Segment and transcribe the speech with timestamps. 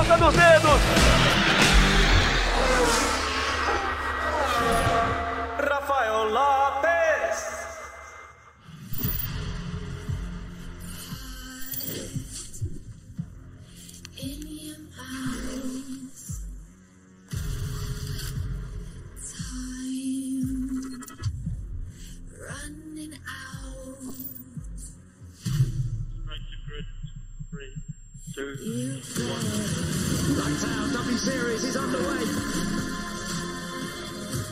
[0.00, 1.49] ponta dos dedos.
[28.40, 28.64] Lockdown
[30.94, 32.24] W Series is underway.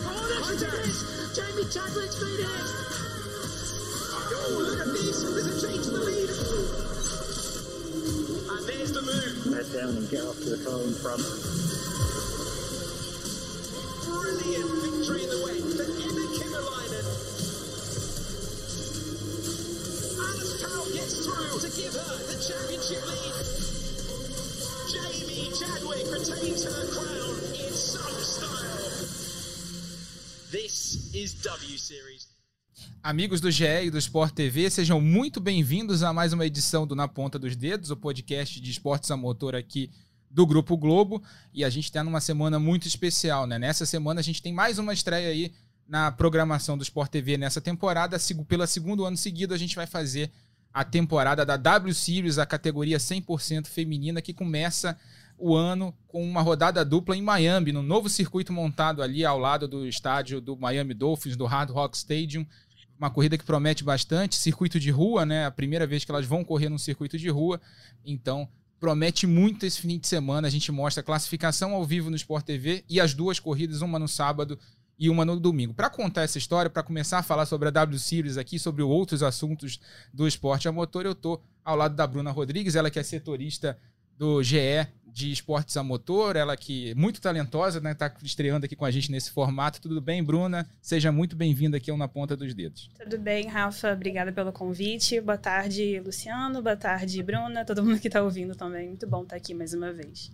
[0.05, 1.33] Oh, look at this!
[1.35, 2.45] Jamie Chadwick's hit!
[4.29, 5.25] Oh, look at this!
[5.25, 6.29] There's a change in the lead!
[8.53, 9.57] And there's the move.
[9.57, 11.25] head down and get off to the car in front.
[14.05, 17.09] Brilliant victory in the wet for Emma Kimmerleinen.
[20.29, 23.68] Alice Powell gets through to give her the championship lead.
[24.89, 25.21] Jamie
[26.57, 26.79] style.
[30.51, 32.29] This is W Series.
[33.03, 36.97] Amigos do GE e do Sport TV, sejam muito bem-vindos a mais uma edição do
[36.97, 39.91] Na Ponta dos Dedos, o podcast de esportes a motor aqui
[40.31, 41.23] do Grupo Globo.
[41.53, 43.59] E a gente está numa semana muito especial, né?
[43.59, 45.53] Nessa semana a gente tem mais uma estreia aí
[45.87, 48.17] na programação do Sport TV nessa temporada.
[48.47, 50.31] Pela segundo ano seguido, a gente vai fazer
[50.79, 54.97] a temporada da W Series, a categoria 100% feminina, que começa
[55.37, 59.67] o ano com uma rodada dupla em Miami, no novo circuito montado ali ao lado
[59.67, 62.47] do estádio do Miami Dolphins, do Hard Rock Stadium.
[62.97, 65.47] Uma corrida que promete bastante, circuito de rua, né?
[65.47, 67.61] A primeira vez que elas vão correr num circuito de rua.
[68.05, 70.47] Então, promete muito esse fim de semana.
[70.47, 73.99] A gente mostra a classificação ao vivo no Sport TV e as duas corridas, uma
[73.99, 74.57] no sábado
[74.99, 75.73] e uma no domingo.
[75.73, 79.23] Para contar essa história, para começar a falar sobre a W Series aqui, sobre outros
[79.23, 79.81] assuntos
[80.13, 83.79] do esporte a motor, eu tô ao lado da Bruna Rodrigues, ela que é setorista
[84.17, 88.77] do GE de esportes a motor, ela que é muito talentosa, né, tá estreando aqui
[88.77, 89.81] com a gente nesse formato.
[89.81, 90.69] Tudo bem, Bruna?
[90.81, 92.91] Seja muito bem-vinda aqui ao Na Ponta dos Dedos.
[92.99, 93.93] Tudo bem, Rafa?
[93.93, 95.21] Obrigada pelo convite.
[95.21, 96.63] Boa tarde, Luciano.
[96.63, 97.65] Boa tarde, Bruna.
[97.65, 98.89] Todo mundo que está ouvindo também.
[98.89, 100.31] Muito bom estar aqui mais uma vez.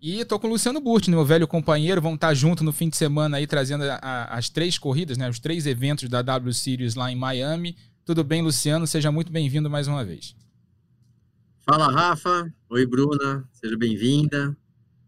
[0.00, 2.00] E tô com o Luciano Burti, meu velho companheiro.
[2.00, 5.28] Vamos estar junto no fim de semana aí, trazendo a- a- as três corridas, né?
[5.28, 7.76] Os três eventos da W Series lá em Miami.
[8.04, 8.86] Tudo bem, Luciano?
[8.86, 10.34] Seja muito bem-vindo mais uma vez.
[11.66, 12.50] Fala, Rafa.
[12.70, 13.46] Oi, Bruna.
[13.52, 14.56] Seja bem-vinda.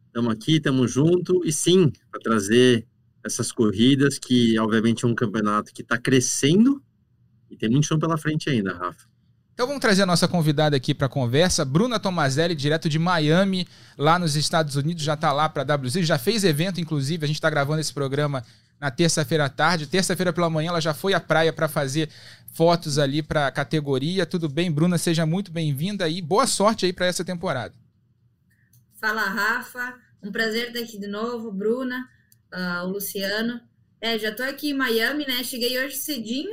[0.08, 1.40] Estamos aqui, estamos junto.
[1.44, 2.86] E sim, para trazer
[3.24, 6.82] essas corridas, que obviamente é um campeonato que está crescendo
[7.50, 9.06] e tem muito chão pela frente ainda, Rafa.
[9.54, 13.68] Então vamos trazer a nossa convidada aqui para a conversa, Bruna Tomazelli, direto de Miami,
[13.98, 17.26] lá nos Estados Unidos, já está lá para a WC, já fez evento, inclusive, a
[17.26, 18.42] gente está gravando esse programa
[18.80, 22.08] na terça-feira à tarde, terça-feira pela manhã ela já foi à praia para fazer
[22.52, 24.26] fotos ali para a categoria.
[24.26, 24.98] Tudo bem, Bruna?
[24.98, 27.72] Seja muito bem-vinda e boa sorte aí para essa temporada.
[29.00, 29.94] Fala, Rafa.
[30.20, 32.08] Um prazer estar aqui de novo, Bruna,
[32.50, 33.60] ah, o Luciano.
[34.00, 35.44] É, já tô aqui em Miami, né?
[35.44, 36.50] Cheguei hoje cedinho,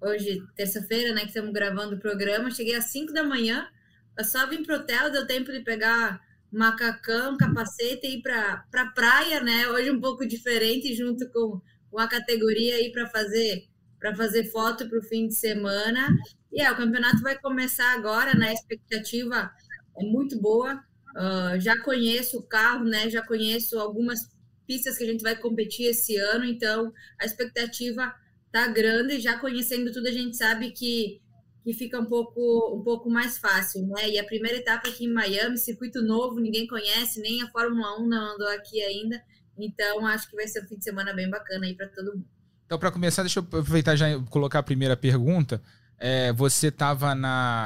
[0.00, 1.22] hoje, terça-feira, né?
[1.22, 2.50] Que estamos gravando o programa.
[2.50, 3.68] Cheguei às 5 da manhã.
[4.16, 6.20] Eu só vim pro hotel, deu tempo de pegar
[6.50, 9.68] macacão, capacete e ir pra, pra praia, né?
[9.68, 11.60] Hoje um pouco diferente, junto com,
[11.90, 16.08] com a categoria aí para fazer para fazer foto para o fim de semana.
[16.52, 18.50] E é, o campeonato vai começar agora, né?
[18.50, 19.50] A expectativa
[19.98, 20.80] é muito boa.
[21.16, 23.10] Uh, já conheço o carro, né?
[23.10, 24.20] Já conheço algumas
[24.66, 28.14] pistas que a gente vai competir esse ano, então a expectativa
[28.52, 29.20] tá grande.
[29.20, 31.20] Já conhecendo tudo, a gente sabe que,
[31.64, 34.08] que fica um pouco, um pouco mais fácil, né?
[34.10, 38.08] E a primeira etapa aqui em Miami, circuito novo, ninguém conhece, nem a Fórmula 1
[38.08, 39.22] não andou aqui ainda.
[39.58, 42.26] Então acho que vai ser um fim de semana bem bacana aí para todo mundo.
[42.68, 45.62] Então, para começar, deixa eu aproveitar já colocar a primeira pergunta.
[45.98, 47.14] É, você estava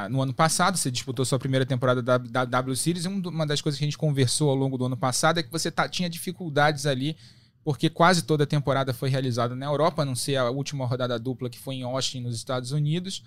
[0.08, 3.60] no ano passado, você disputou sua primeira temporada da, da W Series, e uma das
[3.60, 6.08] coisas que a gente conversou ao longo do ano passado é que você tá, tinha
[6.08, 7.16] dificuldades ali,
[7.64, 11.18] porque quase toda a temporada foi realizada na Europa, a não ser a última rodada
[11.18, 13.22] dupla que foi em Austin, nos Estados Unidos.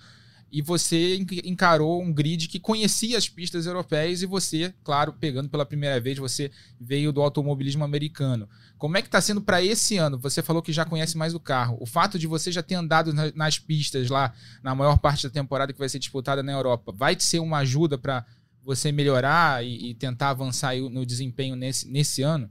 [0.50, 5.66] E você encarou um grid que conhecia as pistas europeias e você, claro, pegando pela
[5.66, 8.48] primeira vez, você veio do automobilismo americano.
[8.78, 10.18] Como é que está sendo para esse ano?
[10.18, 11.76] Você falou que já conhece mais o carro.
[11.80, 14.32] O fato de você já ter andado nas pistas lá
[14.62, 17.58] na maior parte da temporada que vai ser disputada na Europa, vai te ser uma
[17.58, 18.24] ajuda para
[18.62, 22.50] você melhorar e, e, tentar avançar no desempenho nesse, nesse ano?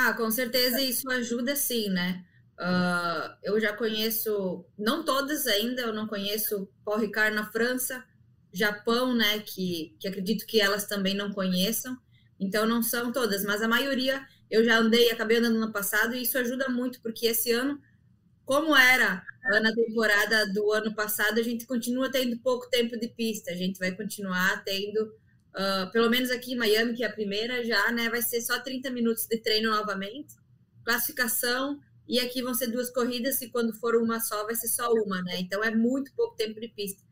[0.00, 2.24] Ah, com certeza isso ajuda sim, né?
[2.56, 8.04] Uh, eu já conheço, não todas ainda, eu não conheço Paul Ricard na França,
[8.52, 9.40] Japão, né?
[9.40, 11.98] Que, que acredito que elas também não conheçam.
[12.38, 16.22] Então não são todas, mas a maioria eu já andei, acabei andando no passado, e
[16.22, 17.80] isso ajuda muito, porque esse ano,
[18.44, 19.24] como era
[19.62, 23.78] na temporada do ano passado, a gente continua tendo pouco tempo de pista, a gente
[23.80, 25.12] vai continuar tendo
[25.58, 28.08] Uh, pelo menos aqui em Miami, que é a primeira já, né?
[28.08, 30.36] Vai ser só 30 minutos de treino novamente.
[30.84, 34.88] Classificação, e aqui vão ser duas corridas, e quando for uma só, vai ser só
[34.92, 35.40] uma, né?
[35.40, 37.02] Então é muito pouco tempo de pista.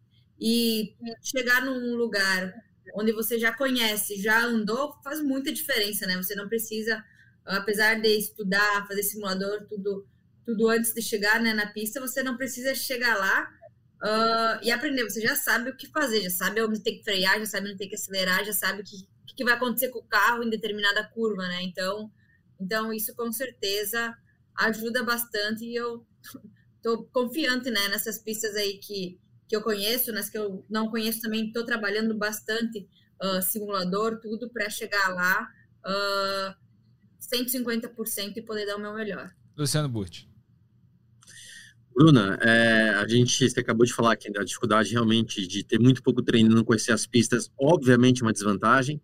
[0.41, 2.55] E chegar num lugar
[2.95, 6.17] onde você já conhece, já andou, faz muita diferença, né?
[6.17, 7.05] Você não precisa,
[7.45, 10.07] apesar de estudar, fazer simulador, tudo,
[10.45, 13.51] tudo antes de chegar né, na pista, você não precisa chegar lá
[14.03, 15.05] uh, e aprender.
[15.05, 17.79] Você já sabe o que fazer, já sabe onde tem que frear, já sabe onde
[17.79, 19.07] tem que acelerar, já sabe o que,
[19.37, 21.63] que vai acontecer com o carro em determinada curva, né?
[21.63, 22.11] Então,
[22.61, 24.17] então isso com certeza
[24.57, 26.07] ajuda bastante e eu
[26.83, 31.21] tô confiante, né, nessas pistas aí que que eu conheço, nas que eu não conheço
[31.21, 32.89] também, estou trabalhando bastante
[33.23, 35.49] uh, simulador, tudo para chegar lá
[35.87, 36.55] uh,
[37.21, 39.33] 150% e poder dar o meu melhor.
[39.57, 40.29] Luciano Burti.
[41.97, 46.03] Bruna, é, a gente você acabou de falar aqui da dificuldade realmente de ter muito
[46.03, 49.01] pouco treino e não conhecer as pistas, obviamente uma desvantagem.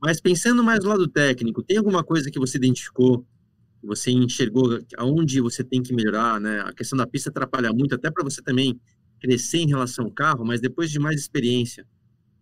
[0.00, 3.18] Mas pensando mais do lado técnico, tem alguma coisa que você identificou,
[3.78, 6.60] que você enxergou aonde você tem que melhorar, né?
[6.62, 8.80] A questão da pista atrapalha muito, até para você também
[9.20, 11.86] crescer em relação ao carro, mas depois de mais experiência,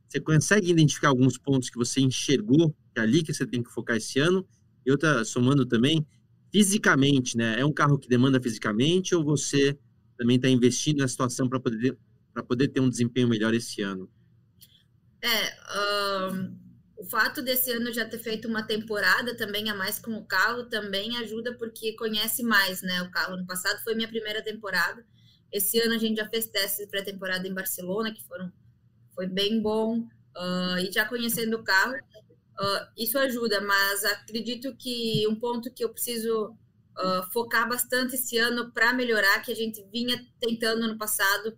[0.09, 3.71] você consegue identificar alguns pontos que você enxergou que é ali que você tem que
[3.71, 4.47] focar esse ano?
[4.87, 6.07] E outra, somando também,
[6.52, 7.61] fisicamente, né?
[7.61, 9.79] É um carro que demanda fisicamente ou você
[10.17, 11.97] também está investindo na situação para poder,
[12.32, 14.11] para poder ter um desempenho melhor esse ano?
[15.23, 16.56] É, um,
[16.97, 20.64] o fato desse ano já ter feito uma temporada também a mais com o carro
[20.64, 23.02] também ajuda porque conhece mais, né?
[23.02, 25.05] O carro no passado foi minha primeira temporada
[25.52, 28.52] esse ano a gente já fez testes pré-temporada em Barcelona, que foram
[29.14, 29.99] foi bem bom.
[30.37, 31.94] Uh, e já conhecendo o carro,
[32.61, 36.51] uh, isso ajuda, mas acredito que um ponto que eu preciso
[36.99, 41.57] uh, focar bastante esse ano para melhorar, que a gente vinha tentando no passado,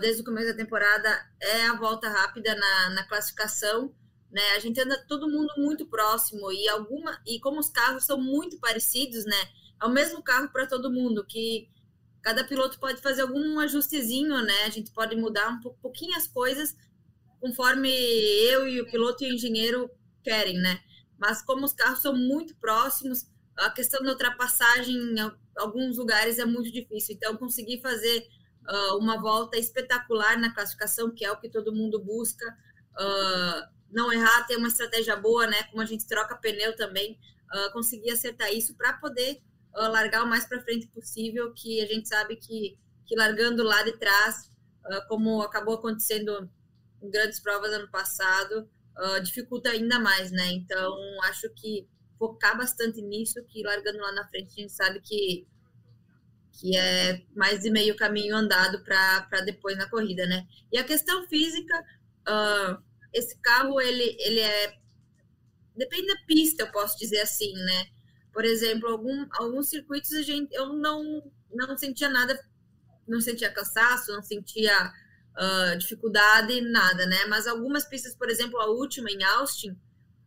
[0.00, 1.08] desde o começo da temporada,
[1.40, 3.92] é a volta rápida na, na classificação.
[4.30, 4.52] Né?
[4.54, 8.60] A gente anda todo mundo muito próximo e alguma e como os carros são muito
[8.60, 9.36] parecidos, né?
[9.82, 11.68] É o mesmo carro para todo mundo, que
[12.22, 14.62] cada piloto pode fazer algum ajustezinho, né?
[14.64, 16.74] A gente pode mudar um pouquinho as coisas
[17.40, 19.90] conforme eu e o piloto e o engenheiro
[20.22, 20.80] querem, né?
[21.18, 23.26] Mas como os carros são muito próximos,
[23.56, 27.14] a questão da ultrapassagem em alguns lugares é muito difícil.
[27.14, 28.26] Então, conseguir fazer
[28.68, 32.46] uh, uma volta espetacular na classificação, que é o que todo mundo busca,
[32.92, 35.62] uh, não errar, ter uma estratégia boa, né?
[35.64, 37.18] Como a gente troca pneu também,
[37.54, 39.40] uh, conseguir acertar isso para poder
[39.74, 43.92] largar o mais para frente possível, que a gente sabe que, que largando lá de
[43.92, 44.50] trás,
[45.08, 46.46] como acabou acontecendo
[47.02, 48.68] em grandes provas ano passado,
[48.98, 50.52] uh, dificulta ainda mais, né?
[50.52, 55.46] Então, acho que focar bastante nisso, que largando lá na frente, a gente sabe que,
[56.52, 60.46] que é mais de meio caminho andado para depois na corrida, né?
[60.70, 61.84] E a questão física,
[63.12, 64.80] esse carro, ele, ele é...
[65.76, 67.86] Depende da pista, eu posso dizer assim, né?
[68.32, 71.22] Por exemplo, algum, alguns circuitos a gente, eu não,
[71.52, 72.38] não sentia nada,
[73.06, 74.92] não sentia cansaço, não sentia
[75.36, 77.24] uh, dificuldade, nada, né?
[77.28, 79.70] Mas algumas pistas, por exemplo, a última em Austin,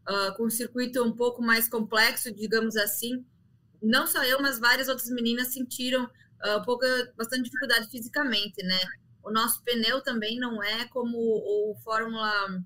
[0.07, 3.25] uh, com um circuito um pouco mais complexo, digamos assim,
[3.81, 6.85] não só eu, mas várias outras meninas sentiram uh, um pouco,
[7.15, 8.79] bastante dificuldade fisicamente, né?
[9.23, 12.63] O nosso pneu também não é como o Fórmula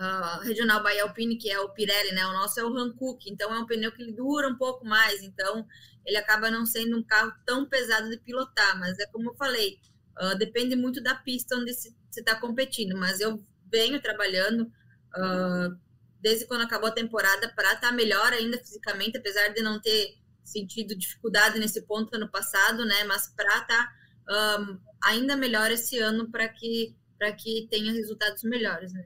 [0.00, 2.26] uh, regional Bahia Alpine, que é o Pirelli, né?
[2.26, 5.66] O nosso é o Hankook, então é um pneu que dura um pouco mais, então
[6.04, 9.78] ele acaba não sendo um carro tão pesado de pilotar, mas é como eu falei,
[10.20, 15.76] uh, depende muito da pista onde você está competindo, mas eu venho trabalhando uh,
[16.20, 20.18] desde quando acabou a temporada para estar tá melhor ainda fisicamente, apesar de não ter
[20.44, 23.04] sentido dificuldade nesse ponto ano passado, né?
[23.04, 28.42] Mas para estar tá, um, ainda melhor esse ano para que para que tenha resultados
[28.42, 29.04] melhores, né?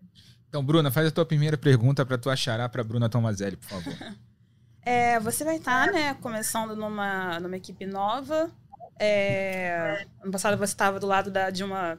[0.49, 3.95] Então, Bruna, faz a tua primeira pergunta para tu achará para Bruna Tomazelli, por favor.
[4.87, 8.53] É, você vai estar, né, começando numa, numa equipe nova.
[8.99, 11.99] É, ano passado você estava do lado da, de uma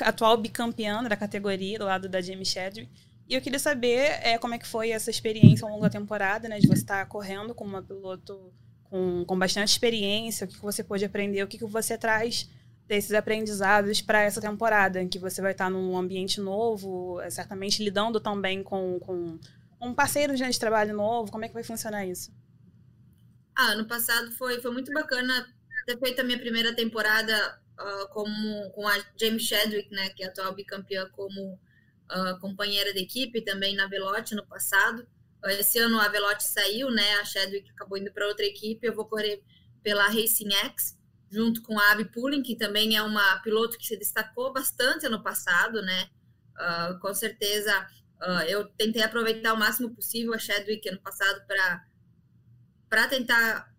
[0.00, 2.90] atual bicampeã da categoria, do lado da Jamie Chadwick.
[3.28, 6.48] E eu queria saber é, como é que foi essa experiência ao longo da temporada,
[6.48, 8.52] né, de você estar correndo com uma piloto
[8.84, 12.48] com, com bastante experiência, o que, que você pôde aprender, o que, que você traz
[12.86, 17.84] desses aprendizados para essa temporada, em que você vai estar num ambiente novo, é, certamente
[17.84, 19.38] lidando também com, com
[19.78, 21.30] um parceiro de trabalho novo.
[21.30, 22.32] Como é que vai funcionar isso?
[23.54, 25.46] Ah, ano passado foi, foi muito bacana
[25.88, 30.26] ter feito a minha primeira temporada uh, como, com a James Chadwick, né, que é
[30.26, 35.06] a atual bicampeã como uh, companheira de equipe, também na Velote no passado.
[35.42, 38.94] Uh, esse ano a Velote saiu, né, a Chadwick acabou indo para outra equipe, eu
[38.94, 39.42] vou correr
[39.82, 40.98] pela Racing X,
[41.30, 45.22] junto com a Abby Pulling, que também é uma piloto que se destacou bastante ano
[45.22, 46.08] passado, né?
[46.58, 47.86] Uh, com certeza
[48.20, 51.40] Uh, eu tentei aproveitar o máximo possível a Chadwick ano passado
[52.88, 53.72] para tentar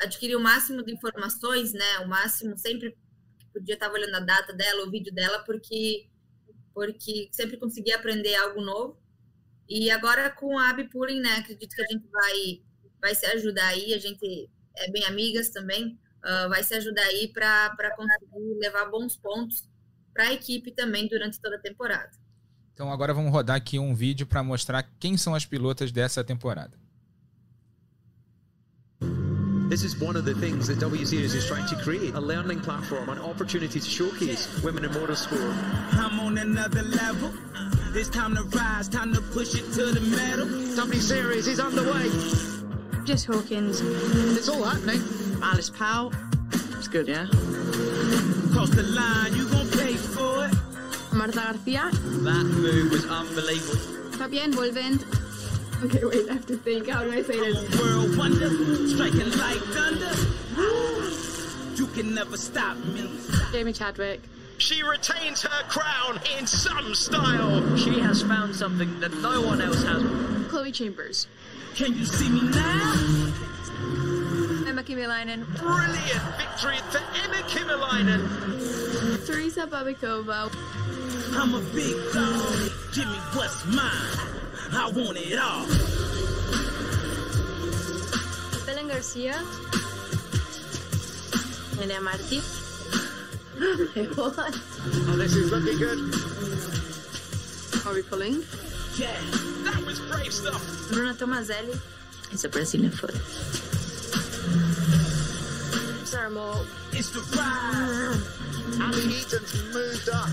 [0.00, 1.98] adquirir o máximo de informações, né?
[2.00, 2.96] O máximo, sempre
[3.52, 6.08] podia estar olhando a data dela, o vídeo dela, porque,
[6.74, 8.98] porque sempre conseguia aprender algo novo.
[9.68, 11.36] E agora com a Abby Pulling, né?
[11.36, 12.62] Acredito que a gente vai,
[13.00, 17.28] vai se ajudar aí, a gente é bem amigas também, uh, vai se ajudar aí
[17.28, 19.68] para conseguir levar bons pontos
[20.12, 22.10] para a equipe também durante toda a temporada.
[22.72, 26.78] Então agora vamos rodar aqui um vídeo para mostrar quem são as pilotas dessa temporada.
[29.68, 32.60] This is one of the things that W Series is trying to create a learning
[32.60, 35.56] platform, an opportunity to showcase women in motorsport.
[35.94, 37.32] I'm on another level.
[37.92, 40.46] It's time to rise, time to push it to the metal.
[40.76, 42.08] W Series is underway.
[43.04, 43.80] Jess Hawkins.
[44.38, 45.02] It's all happening.
[45.42, 46.12] Alice Powell.
[46.78, 47.26] It's good, yeah?
[48.52, 50.54] Cross the line, you gon' pay for it.
[51.12, 51.90] Marta Garcia.
[52.22, 53.80] That move was unbelievable.
[54.16, 55.04] Fabienne Wolvend.
[55.84, 56.88] Okay, wait, I have to think.
[56.88, 57.80] How do I say this?
[57.80, 58.48] World wonder,
[58.88, 60.12] striking like thunder.
[61.76, 63.10] You can never stop me.
[63.52, 64.20] Jamie Chadwick.
[64.58, 67.76] She retains her crown in some style.
[67.76, 70.02] She has found something that no one else has.
[70.48, 71.26] Chloe Chambers.
[71.74, 72.94] Can you see me now?
[74.66, 75.44] Emma Kimilainen.
[75.58, 79.26] Brilliant victory for Emma Kimmelainen.
[79.26, 80.50] Teresa Babikova.
[81.38, 82.72] I'm a big dog.
[82.94, 84.45] Give me what's mine.
[84.72, 85.66] I want it all.
[88.66, 89.34] Belen Garcia.
[91.76, 92.40] Nelia Marti.
[93.58, 95.98] Oh, this is looking good.
[97.86, 98.44] Are we pulling?
[98.98, 99.16] Yeah,
[99.64, 100.62] That was brave stuff.
[100.92, 101.78] Bruna Tomazelli.
[102.32, 103.14] It's a Brazilian foot.
[106.06, 106.66] Sarah Moll.
[106.92, 108.22] it's the rise.
[108.78, 110.28] Abby Eaton's moved up.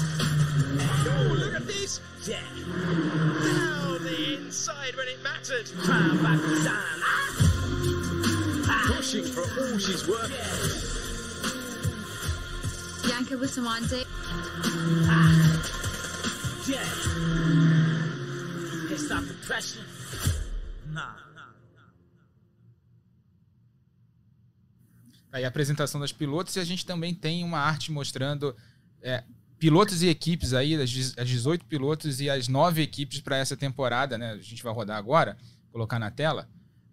[1.07, 2.01] Oh, look at this.
[2.25, 3.82] Yeah, Down the
[4.13, 5.69] inside when it mattered.
[6.21, 6.99] by design.
[8.87, 10.31] Pushing for all she's worth.
[13.03, 14.05] Bianca Bustamante.
[16.65, 16.83] Yeah.
[18.87, 19.85] Can't stop the pressure.
[20.91, 21.23] Nah.
[25.33, 28.55] Aí a apresentação das pilotos e a gente também tem uma arte mostrando
[29.01, 29.23] é,
[29.63, 33.55] pilotos e equipes aí, as dez- as 18 pilotos e as 9 equipes para essa
[33.55, 34.31] temporada, né?
[34.31, 35.37] A gente vai rodar agora,
[35.71, 36.49] colocar na tela.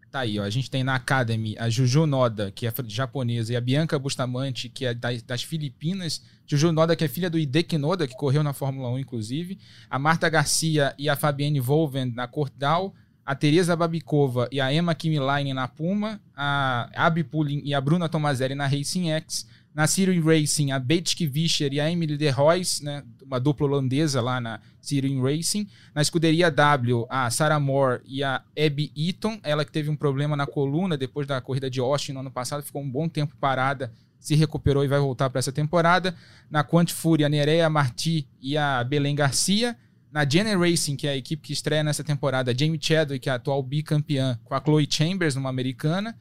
[0.08, 0.44] Tá aí, ó.
[0.44, 4.68] A gente tem na Academy a Juju Noda, que é japonesa, e a Bianca Bustamante,
[4.68, 6.22] que é das, das Filipinas.
[6.46, 9.58] Juju Noda, que é filha do Hideki Noda, que correu na Fórmula 1, inclusive.
[9.88, 12.94] A Marta Garcia e a Fabienne Volven na Cortdal.
[13.26, 16.20] A Teresa Babikova e a Emma Kimilainen na Puma.
[16.36, 19.46] A Abby Pulling e a Bruna Tomazelli na Racing X.
[19.72, 24.20] Na Cyril Racing, a Betske Vischer e a Emily de Royce, né, uma dupla holandesa
[24.20, 25.68] lá na Cyril Racing.
[25.94, 30.36] Na escuderia W, a Sarah Moore e a Abby Eaton, ela que teve um problema
[30.36, 33.92] na coluna depois da corrida de Austin no ano passado, ficou um bom tempo parada,
[34.18, 36.14] se recuperou e vai voltar para essa temporada.
[36.50, 39.76] Na Quant Fury, a Nereia Marti e a Belém Garcia.
[40.12, 43.28] Na Jenner Racing, que é a equipe que estreia nessa temporada, a Jamie Chadwick, que
[43.28, 46.18] é a atual bicampeã, com a Chloe Chambers, uma americana.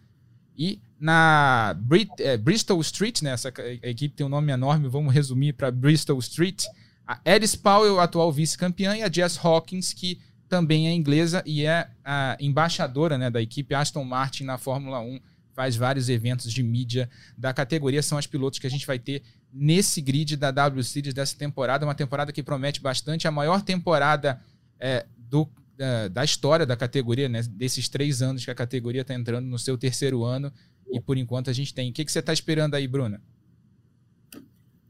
[0.55, 3.51] E na Brit- eh, Bristol Street, né, essa
[3.83, 6.65] equipe tem um nome enorme, vamos resumir para Bristol Street.
[7.07, 11.87] A Edis Powell, atual vice-campeã, e a Jess Hawkins, que também é inglesa e é
[12.03, 15.19] a embaixadora né, da equipe Aston Martin na Fórmula 1.
[15.53, 18.01] Faz vários eventos de mídia da categoria.
[18.01, 21.85] São as pilotos que a gente vai ter nesse grid da W Series dessa temporada.
[21.85, 23.27] Uma temporada que promete bastante.
[23.27, 24.39] A maior temporada
[24.79, 27.41] eh, do, da- da história da categoria, né?
[27.43, 30.51] Desses três anos que a categoria está entrando no seu terceiro ano.
[30.91, 31.91] E por enquanto a gente tem.
[31.91, 33.21] O que, que você está esperando aí, Bruna?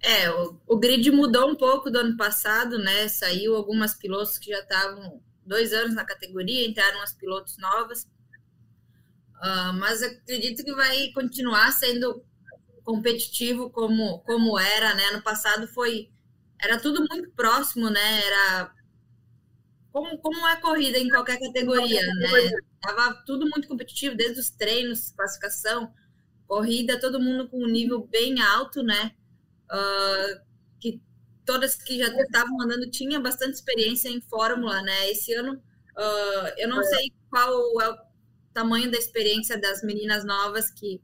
[0.02, 3.08] É, o, o grid mudou um pouco do ano passado, né?
[3.08, 8.08] Saiu algumas pilotos que já estavam dois anos na categoria, entraram as pilotos novas.
[9.42, 12.24] Ah, mas acredito que vai continuar sendo
[12.84, 15.12] competitivo como, como era, né?
[15.12, 16.10] No passado foi
[16.62, 18.26] era tudo muito próximo, né?
[18.26, 18.72] Era
[19.92, 22.52] como, como é corrida em qualquer categoria, né?
[22.82, 25.94] Tava tudo muito competitivo, desde os treinos, classificação,
[26.48, 29.12] corrida, todo mundo com um nível bem alto, né?
[29.70, 30.42] Ah,
[30.80, 31.02] que
[31.46, 35.10] todas que já estavam andando tinham bastante experiência em fórmula, né?
[35.12, 35.62] Esse ano
[35.96, 37.98] ah, eu não sei qual é o
[38.54, 41.02] tamanho da experiência das meninas novas que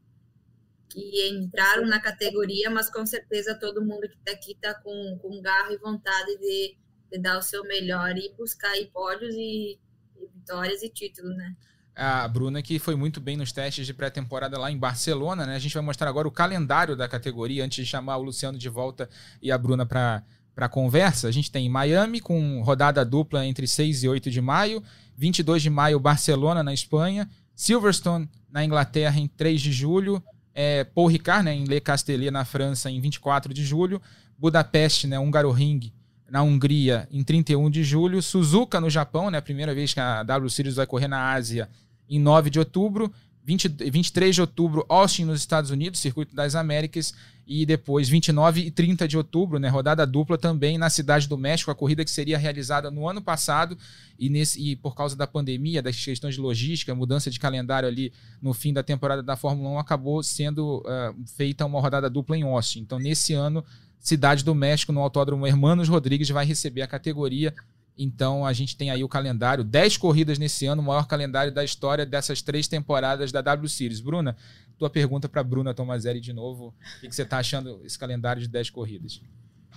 [0.96, 5.42] que entraram na categoria, mas com certeza todo mundo que está aqui está com, com
[5.42, 6.78] garra e vontade de,
[7.12, 9.80] de dar o seu melhor e buscar aí pódios e,
[10.18, 11.56] e vitórias e títulos, né?
[11.96, 15.56] A Bruna, que foi muito bem nos testes de pré-temporada lá em Barcelona, né?
[15.56, 18.68] A gente vai mostrar agora o calendário da categoria antes de chamar o Luciano de
[18.68, 19.10] volta
[19.42, 20.24] e a Bruna para
[20.56, 24.82] para conversa, a gente tem Miami com rodada dupla entre 6 e 8 de maio,
[25.18, 31.08] 22 de maio Barcelona na Espanha, Silverstone na Inglaterra em 3 de julho, é, Paul
[31.08, 34.02] Ricard né, em Le Castellet na França em 24 de julho,
[34.38, 35.92] Budapeste, né, Hungaroring
[36.36, 40.22] na Hungria em 31 de julho, Suzuka no Japão, né, a primeira vez que a
[40.22, 41.70] W Series vai correr na Ásia
[42.10, 43.10] em 9 de outubro,
[43.42, 47.14] 20, 23 de outubro, Austin nos Estados Unidos, Circuito das Américas,
[47.48, 51.72] e depois 29 e 30 de outubro, né, rodada dupla também na Cidade do México,
[51.72, 53.78] a corrida que seria realizada no ano passado.
[54.20, 58.12] E, nesse, e por causa da pandemia, das questões de logística, mudança de calendário ali
[58.42, 62.44] no fim da temporada da Fórmula 1, acabou sendo uh, feita uma rodada dupla em
[62.44, 62.82] Austin.
[62.82, 63.64] Então, nesse ano,
[64.08, 67.54] Cidade do México, no Autódromo Hermanos Rodrigues, vai receber a categoria
[67.98, 71.64] então a gente tem aí o calendário, 10 corridas nesse ano, o maior calendário da
[71.64, 74.02] história dessas três temporadas da W Series.
[74.02, 74.36] Bruna,
[74.78, 76.74] tua pergunta para Bruna Tomazelli de novo.
[76.98, 79.22] O que, você está achando esse calendário de 10 corridas?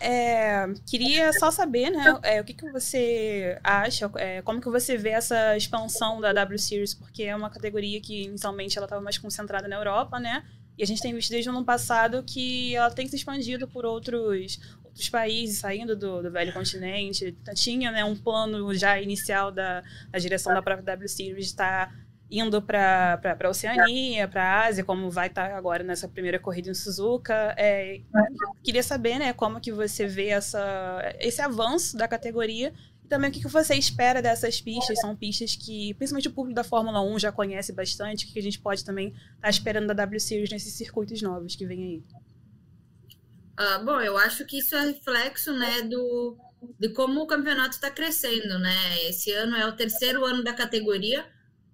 [0.01, 4.97] É, queria só saber, né, é, o que, que você acha, é, como que você
[4.97, 9.19] vê essa expansão da W Series, porque é uma categoria que inicialmente ela estava mais
[9.19, 10.45] concentrada na Europa, né,
[10.79, 13.85] e a gente tem visto desde o ano passado que ela tem se expandido por
[13.85, 17.37] outros, outros países, saindo do, do velho continente.
[17.55, 21.93] Tinha né, um plano já inicial da, da direção da própria W Series estar
[22.31, 26.71] indo para a Oceania, para a Ásia, como vai estar tá agora nessa primeira corrida
[26.71, 27.55] em Suzuka.
[27.57, 28.01] É,
[28.63, 30.61] queria saber né, como que você vê essa,
[31.19, 32.73] esse avanço da categoria
[33.09, 35.01] também o que, você espera dessas pistas.
[35.01, 38.43] São pistas que, principalmente o público da Fórmula 1 já conhece bastante, o que a
[38.43, 42.03] gente pode também estar tá esperando da W Series nesses circuitos novos que vem aí.
[43.59, 46.37] Uh, bom, eu acho que isso é reflexo né, do,
[46.79, 48.59] de como o campeonato está crescendo.
[48.59, 49.03] Né?
[49.09, 51.27] Esse ano é o terceiro ano da categoria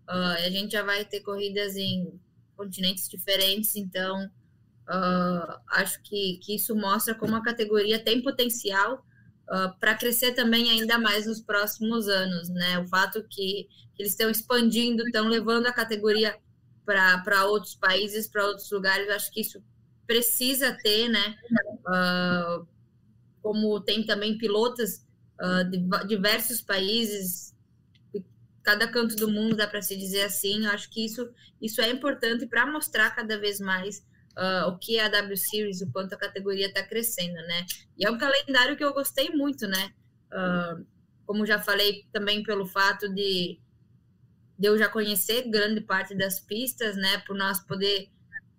[0.09, 2.21] Uh, a gente já vai ter corridas em
[2.57, 9.05] continentes diferentes, então uh, acho que, que isso mostra como a categoria tem potencial
[9.51, 12.79] uh, para crescer também ainda mais nos próximos anos, né?
[12.79, 16.37] O fato que, eles estão expandindo, estão levando a categoria
[16.85, 19.63] para outros países, para outros lugares, acho que isso
[20.05, 21.37] precisa ter, né?
[23.41, 25.05] como tem também pilotos
[25.71, 27.55] de diversos países
[28.65, 30.65] cada canto do mundo, dá para se dizer assim.
[30.65, 31.31] Eu acho que isso,
[31.61, 34.05] isso é importante para mostrar cada vez mais
[34.37, 37.67] uh, o que é a W Series, o quanto a categoria está crescendo, né?
[37.97, 39.93] E é um calendário que eu gostei muito, né?
[40.33, 40.87] Uh,
[41.27, 43.59] como já falei também pelo fato de,
[44.59, 47.19] de eu já conhecer grande parte das pistas, né?
[47.27, 48.11] Por nós poder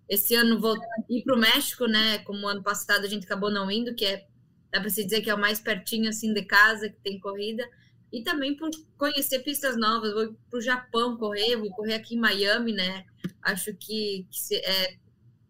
[0.08, 0.76] esse ano vou
[1.10, 2.18] ir para o México, né?
[2.18, 4.26] Como ano passado a gente acabou não indo, que é
[4.72, 7.66] dá para se dizer que é o mais pertinho assim de casa que tem corrida
[8.12, 10.12] e também por conhecer pistas novas.
[10.12, 13.04] Vou para o Japão correr, vou correr aqui em Miami, né?
[13.42, 14.96] Acho que, que é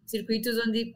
[0.07, 0.95] circuitos onde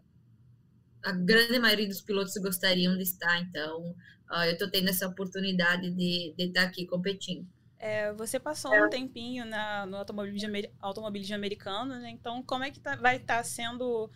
[1.03, 3.39] a grande maioria dos pilotos gostariam de estar.
[3.41, 3.95] Então,
[4.31, 7.47] uh, eu estou tendo essa oportunidade de, de estar aqui competindo.
[7.77, 12.11] É, você passou um tempinho na, no automobilismo, automobilismo americano, né?
[12.11, 14.09] Então, como é que tá, vai estar tá sendo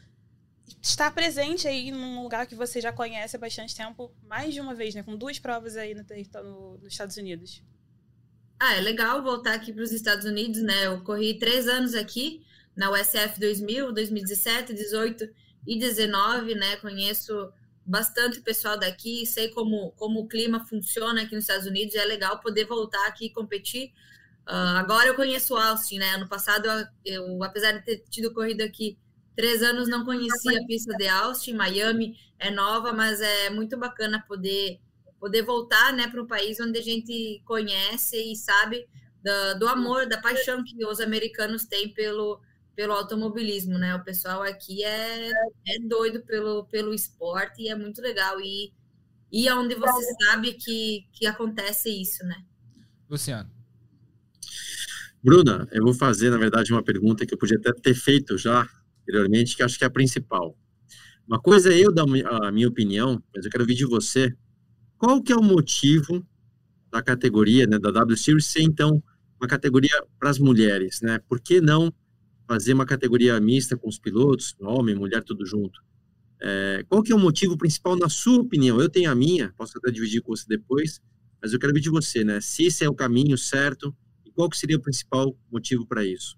[0.82, 4.76] estar presente aí num lugar que você já conhece há bastante tempo, mais de uma
[4.76, 5.02] vez, né?
[5.02, 6.04] Com duas provas aí no,
[6.44, 7.64] no, nos Estados Unidos.
[8.60, 10.86] Ah, é legal voltar aqui para os Estados Unidos, né?
[10.86, 15.30] Eu corri três anos aqui na USF 2000, 2017, 18
[15.66, 16.76] e 19, né?
[16.78, 17.52] Conheço
[17.86, 22.40] bastante pessoal daqui, sei como, como o clima funciona aqui nos Estados Unidos, é legal
[22.40, 23.94] poder voltar aqui e competir.
[24.48, 26.12] Uh, agora eu conheço Austin, né?
[26.16, 28.98] Ano passado, eu, eu, apesar de ter tido corrida aqui
[29.36, 34.24] Três anos não conhecia a pista de Austin, Miami é nova, mas é muito bacana
[34.28, 34.80] poder
[35.20, 38.88] poder voltar né, para um país onde a gente conhece e sabe
[39.24, 42.40] do, do, amor, da paixão que os americanos têm pelo,
[42.76, 43.96] pelo automobilismo, né?
[43.96, 48.40] O pessoal aqui é, é doido pelo, pelo esporte e é muito legal.
[48.42, 48.74] E,
[49.32, 52.36] e onde você sabe que, que acontece isso, né?
[53.10, 53.50] Luciano.
[55.24, 58.68] Bruna, eu vou fazer, na verdade, uma pergunta que eu podia até ter feito já
[59.02, 60.56] anteriormente, que acho que é a principal.
[61.28, 62.04] Uma coisa é eu dar
[62.44, 64.36] a minha opinião, mas eu quero ouvir de você.
[64.98, 66.26] Qual que é o motivo
[66.92, 69.02] da categoria, né, da W Series ser, então,
[69.40, 71.20] uma categoria para as mulheres, né?
[71.28, 71.92] Por que não
[72.48, 75.84] fazer uma categoria mista com os pilotos, homem, mulher, tudo junto?
[76.42, 78.80] É, qual que é o motivo principal, na sua opinião?
[78.80, 81.02] Eu tenho a minha, posso até dividir com você depois,
[81.42, 82.42] mas eu quero ouvir de você, né?
[82.42, 86.38] Se esse é o caminho certo e qual que seria o principal motivo para isso?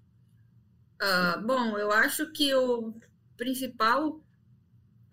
[1.00, 2.94] Uh, bom, eu acho que o
[3.36, 4.20] principal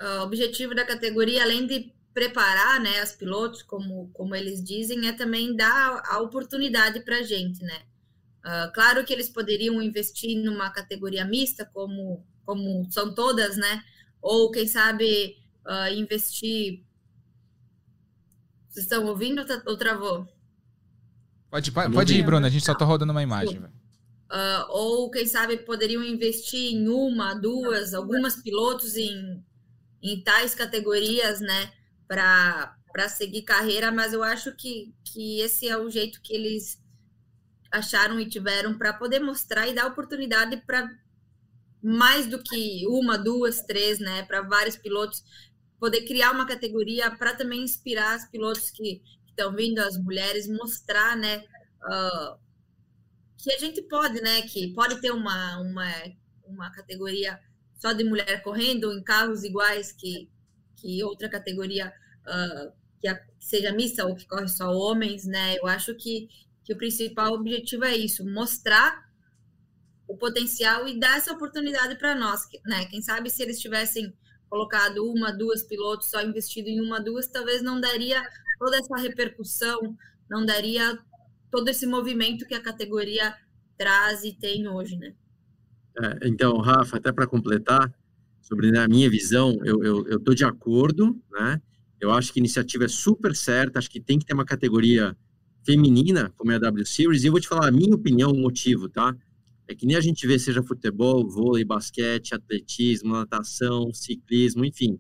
[0.02, 5.12] uh, objetivo da categoria, além de preparar né, as pilotos, como, como eles dizem, é
[5.12, 7.82] também dar a oportunidade para a gente, né?
[8.46, 13.84] Uh, claro que eles poderiam investir numa categoria mista, como, como são todas, né?
[14.22, 15.36] Ou, quem sabe,
[15.96, 16.84] investir
[18.70, 20.28] Vocês estão ouvindo ou, tá, ou travou?
[21.50, 23.60] Pode, pode ir, Bruna, a gente só tá rodando uma imagem.
[23.60, 29.44] Uh, ou, quem sabe, poderiam investir em uma, duas, algumas pilotos em,
[30.04, 31.72] em tais categorias, né?
[32.08, 32.76] Para
[33.10, 36.84] seguir carreira, mas eu acho que, que esse é o jeito que eles
[37.76, 40.90] acharam e tiveram para poder mostrar e dar oportunidade para
[41.82, 44.24] mais do que uma, duas, três, né?
[44.24, 45.24] Para vários pilotos
[45.80, 51.16] poder criar uma categoria para também inspirar os pilotos que estão vindo, as mulheres, mostrar,
[51.16, 51.44] né?
[51.84, 52.40] Uh,
[53.38, 54.42] que a gente pode, né?
[54.44, 55.88] Que pode ter uma, uma,
[56.48, 57.40] uma categoria
[57.78, 60.30] só de mulher correndo em carros iguais que,
[60.78, 61.94] que outra categoria
[62.26, 65.58] uh, que, a, que, seja mista ou que corre só homens, né?
[65.58, 66.28] Eu acho que,
[66.66, 69.06] que o principal objetivo é isso, mostrar
[70.08, 72.86] o potencial e dar essa oportunidade para nós, né?
[72.86, 74.14] Quem sabe se eles tivessem
[74.50, 78.22] colocado uma, duas pilotos, só investido em uma, duas, talvez não daria
[78.60, 79.96] toda essa repercussão,
[80.30, 80.98] não daria
[81.52, 83.36] todo esse movimento que a categoria
[83.78, 85.14] traz e tem hoje, né?
[85.98, 87.94] É, então, Rafa, até para completar,
[88.42, 91.62] sobre né, a minha visão, eu, eu, eu tô de acordo, né?
[92.00, 95.18] Eu acho que a iniciativa é super certa, acho que tem que ter uma categoria
[95.66, 98.38] feminina, como é a W Series, e eu vou te falar a minha opinião, o
[98.38, 99.16] motivo, tá?
[99.68, 105.00] É que nem a gente vê, seja futebol, vôlei, basquete, atletismo, natação, ciclismo, enfim.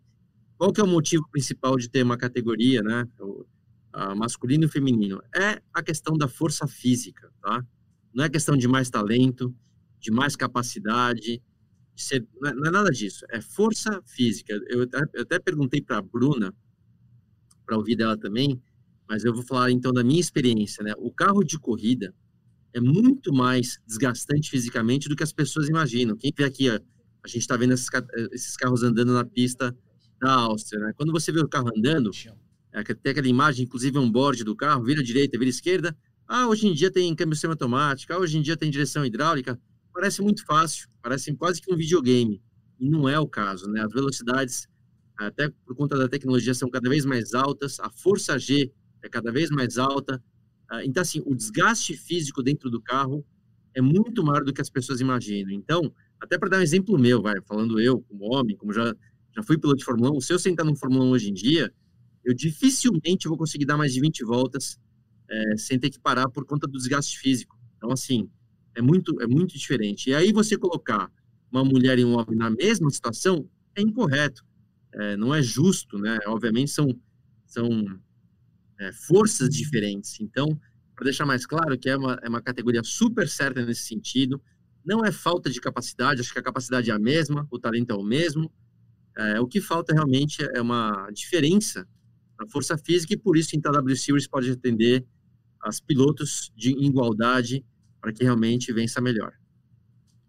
[0.58, 3.08] Qual que é o motivo principal de ter uma categoria, né?
[3.19, 3.45] O,
[3.93, 5.21] a masculino e feminino?
[5.36, 7.63] É a questão da força física, tá?
[8.13, 9.54] Não é questão de mais talento,
[9.99, 11.41] de mais capacidade,
[11.93, 13.23] de ser, não, é, não, é, nada disso.
[13.30, 14.54] É força física.
[14.67, 16.54] Eu eu até perguntei para a Bruna,
[17.65, 18.62] para ouvir dela também,
[19.07, 20.93] mas eu vou falar então da minha experiência, né?
[20.97, 22.13] O carro de corrida,
[22.75, 26.17] é muito mais desgastante fisicamente do que as pessoas imaginam.
[26.17, 26.77] Quem vê aqui, ó,
[27.23, 27.87] a gente está vendo esses,
[28.33, 29.73] esses, carros andando na pista
[30.19, 30.93] da Áustria, né?
[30.97, 32.11] Quando você vê o carro andando,
[32.73, 35.97] é, tem aquela imagem, inclusive um board do carro, vira direita, vira esquerda.
[36.27, 39.57] Ah, hoje em dia tem câmbio semiautomático, ah, hoje em dia tem direção hidráulica.
[39.93, 42.41] Parece muito fácil, parece quase que um videogame.
[42.77, 43.81] E não é o caso, né?
[43.85, 44.67] As velocidades,
[45.17, 48.69] até por conta da tecnologia, são cada vez mais altas, a força G
[49.05, 50.21] é cada vez mais alta,
[50.69, 53.25] ah, então, assim, o desgaste físico dentro do carro
[53.73, 55.51] é muito maior do que as pessoas imaginam.
[55.51, 58.95] Então, até para dar um exemplo meu, vai, falando eu, como homem, como já,
[59.35, 61.71] já fui piloto de Fórmula 1, se eu sentar no Fórmula 1 hoje em dia,
[62.23, 64.79] eu dificilmente vou conseguir dar mais de 20 voltas
[65.29, 67.57] é, sem ter que parar por conta do desgaste físico.
[67.77, 68.29] Então, assim,
[68.75, 70.09] é muito, é muito diferente.
[70.09, 71.11] E aí você colocar
[71.51, 74.43] uma mulher e um homem na mesma situação é incorreto.
[74.93, 76.17] É, não é justo, né?
[76.25, 76.87] Obviamente são,
[77.45, 77.69] são
[78.79, 80.19] é, forças diferentes.
[80.19, 80.59] Então,
[80.95, 84.41] para deixar mais claro que é uma, é uma categoria super certa nesse sentido,
[84.85, 87.95] não é falta de capacidade, acho que a capacidade é a mesma, o talento é
[87.95, 88.51] o mesmo.
[89.17, 91.88] É, o que falta realmente é uma diferença
[92.39, 95.05] na força física e por isso então a W Series pode atender
[95.61, 97.65] as pilotos de igualdade
[97.99, 99.33] para que realmente vença melhor.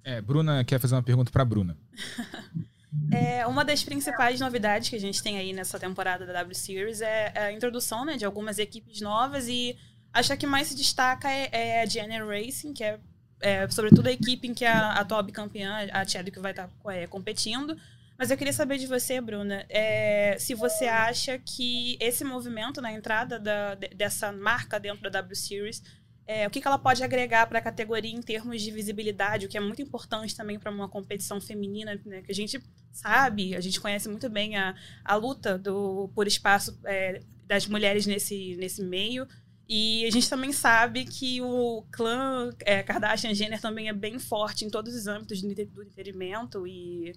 [0.03, 1.77] É, Bruna quer fazer uma pergunta para Bruna.
[3.13, 7.01] É, uma das principais novidades que a gente tem aí nessa temporada da W Series
[7.01, 9.77] é, é a introdução né, de algumas equipes novas e
[10.13, 12.99] acho que mais se destaca é, é a Jenner Racing, que é,
[13.41, 17.07] é, sobretudo a equipe em que a, atual bicampeã, a Chadwick, vai estar tá, é,
[17.07, 17.77] competindo.
[18.19, 22.91] Mas eu queria saber de você, Bruna, é, se você acha que esse movimento na
[22.91, 25.83] entrada da, dessa marca dentro da W Series
[26.27, 29.49] é, o que, que ela pode agregar para a categoria em termos de visibilidade, o
[29.49, 32.61] que é muito importante também para uma competição feminina, né, que a gente
[32.93, 38.07] sabe, a gente conhece muito bem a, a luta do, por espaço é, das mulheres
[38.07, 39.27] nesse, nesse meio.
[39.69, 44.65] E a gente também sabe que o clã é, Kardashian Jenner também é bem forte
[44.65, 47.13] em todos os âmbitos do entretenimento e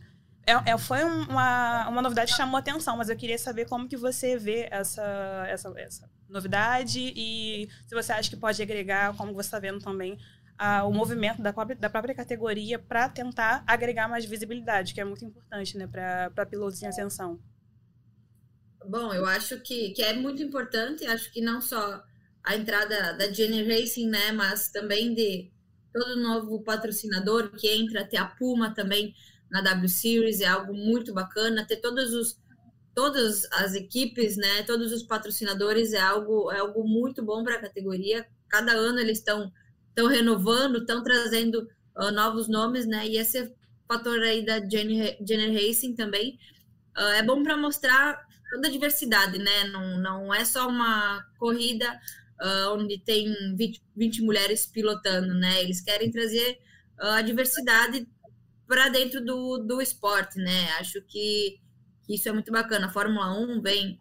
[0.49, 3.95] é, é, foi uma, uma novidade que chamou atenção, mas eu queria saber como que
[3.95, 5.03] você vê essa,
[5.47, 10.17] essa, essa novidade e se você acha que pode agregar, como você está vendo também,
[10.57, 15.05] a, o movimento da própria, da própria categoria para tentar agregar mais visibilidade, que é
[15.05, 17.39] muito importante né, para pilotos em ascensão.
[18.87, 22.03] Bom, eu acho que, que é muito importante, acho que não só
[22.43, 25.51] a entrada da Jenny Racing, né, mas também de
[25.93, 29.13] todo novo patrocinador que entra, ter a Puma também
[29.51, 31.65] na W Series, é algo muito bacana.
[31.65, 32.39] Ter todos os,
[32.93, 37.61] todas as equipes, né, todos os patrocinadores é algo, é algo muito bom para a
[37.61, 38.25] categoria.
[38.47, 39.51] Cada ano eles estão
[40.07, 43.07] renovando, estão trazendo uh, novos nomes, né?
[43.07, 43.53] E esse
[43.87, 46.39] fator aí da Jenner Racing também
[46.97, 49.65] uh, é bom para mostrar toda a diversidade, né?
[49.65, 51.99] Não, não é só uma corrida
[52.41, 55.61] uh, onde tem 20, 20, mulheres pilotando, né?
[55.61, 56.59] Eles querem trazer
[56.97, 58.05] a diversidade
[58.69, 60.71] para dentro do, do esporte, né?
[60.73, 61.59] Acho que,
[62.05, 62.85] que, isso é muito bacana.
[62.85, 63.99] A Fórmula 1 vem,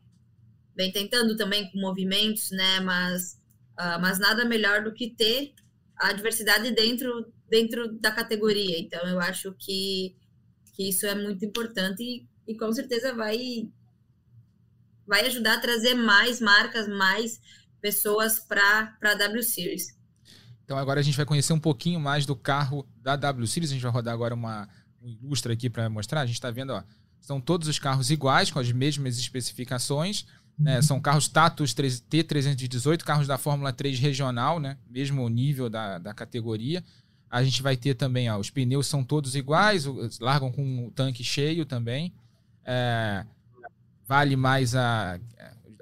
[0.76, 2.78] vem tentando também com movimentos, né?
[2.80, 3.40] Mas,
[3.80, 5.54] uh, mas nada melhor do que ter
[5.96, 8.78] a diversidade dentro, dentro da categoria.
[8.78, 10.14] Então, eu acho que,
[10.76, 13.66] que isso é muito importante e, e com certeza vai,
[15.06, 17.40] vai ajudar a trazer mais marcas, mais
[17.80, 19.97] pessoas para a W Series.
[20.68, 23.70] Então agora a gente vai conhecer um pouquinho mais do carro da W Series.
[23.70, 24.68] A gente vai rodar agora uma
[25.02, 26.20] um ilustre aqui para mostrar.
[26.20, 26.82] A gente está vendo, ó,
[27.18, 30.26] são todos os carros iguais, com as mesmas especificações.
[30.58, 30.82] Né?
[30.82, 34.76] São carros Tatus T318, carros da Fórmula 3 regional, né?
[34.90, 36.84] mesmo nível da, da categoria.
[37.30, 39.86] A gente vai ter também, ó, os pneus são todos iguais,
[40.20, 42.12] largam com o tanque cheio também.
[42.62, 43.24] É,
[44.06, 45.18] vale mais a,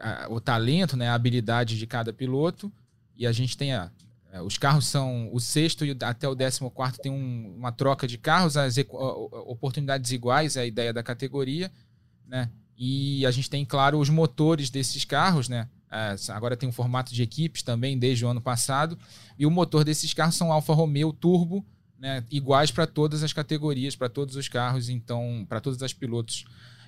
[0.01, 2.73] a, o talento, né, a habilidade de cada piloto.
[3.17, 3.91] E a gente tem a,
[4.37, 8.07] é, os carros são o sexto e até o décimo quarto tem um, uma troca
[8.07, 8.77] de carros, as
[9.47, 11.71] oportunidades iguais é a ideia da categoria,
[12.27, 12.51] né?
[12.77, 15.69] E a gente tem, claro, os motores desses carros, né?
[15.91, 18.99] É, agora tem um formato de equipes também desde o ano passado.
[19.39, 21.65] E o motor desses carros são Alfa Romeo Turbo,
[21.99, 22.23] né?
[22.31, 26.45] iguais para todas as categorias, para todos os carros, então, para todos os pilotos.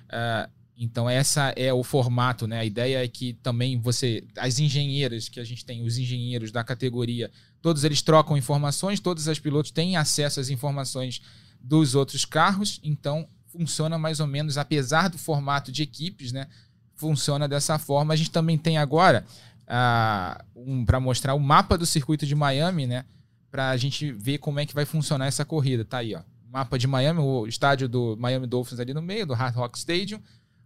[0.09, 0.49] É,
[0.81, 2.59] então, essa é o formato, né?
[2.59, 4.23] A ideia é que também você.
[4.37, 7.29] As engenheiras que a gente tem, os engenheiros da categoria,
[7.61, 11.21] todos eles trocam informações, todos os pilotos têm acesso às informações
[11.59, 16.47] dos outros carros, então funciona mais ou menos, apesar do formato de equipes, né?
[16.95, 18.13] Funciona dessa forma.
[18.13, 19.25] A gente também tem agora
[19.67, 23.03] uh, um, para mostrar o mapa do circuito de Miami, né?
[23.51, 25.83] Para a gente ver como é que vai funcionar essa corrida.
[25.83, 26.21] Tá aí, ó.
[26.49, 30.21] Mapa de Miami, o estádio do Miami Dolphins ali no meio, do Hard Rock Stadium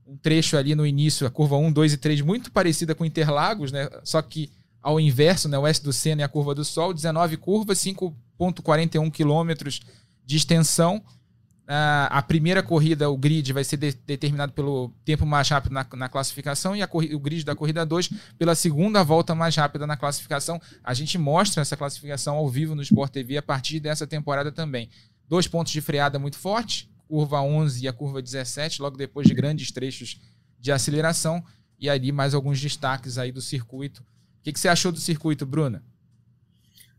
[0.05, 3.71] um trecho ali no início, a curva 1, 2 e 3, muito parecida com Interlagos,
[3.71, 3.89] né?
[4.03, 5.57] Só que ao inverso, né?
[5.57, 9.79] O oeste do Sena e a curva do Sol, 19 curvas, 5,41 quilômetros
[10.25, 11.01] de extensão.
[11.63, 15.87] Uh, a primeira corrida, o grid, vai ser de, determinado pelo tempo mais rápido na,
[15.95, 20.61] na classificação e o grid da corrida 2 pela segunda volta mais rápida na classificação.
[20.83, 24.89] A gente mostra essa classificação ao vivo no Sport TV a partir dessa temporada também.
[25.29, 29.35] Dois pontos de freada muito fortes, curva 11 e a curva 17, logo depois de
[29.35, 30.19] grandes trechos
[30.59, 31.45] de aceleração.
[31.77, 34.01] E ali mais alguns destaques aí do circuito.
[34.01, 35.83] O que, que você achou do circuito, Bruna?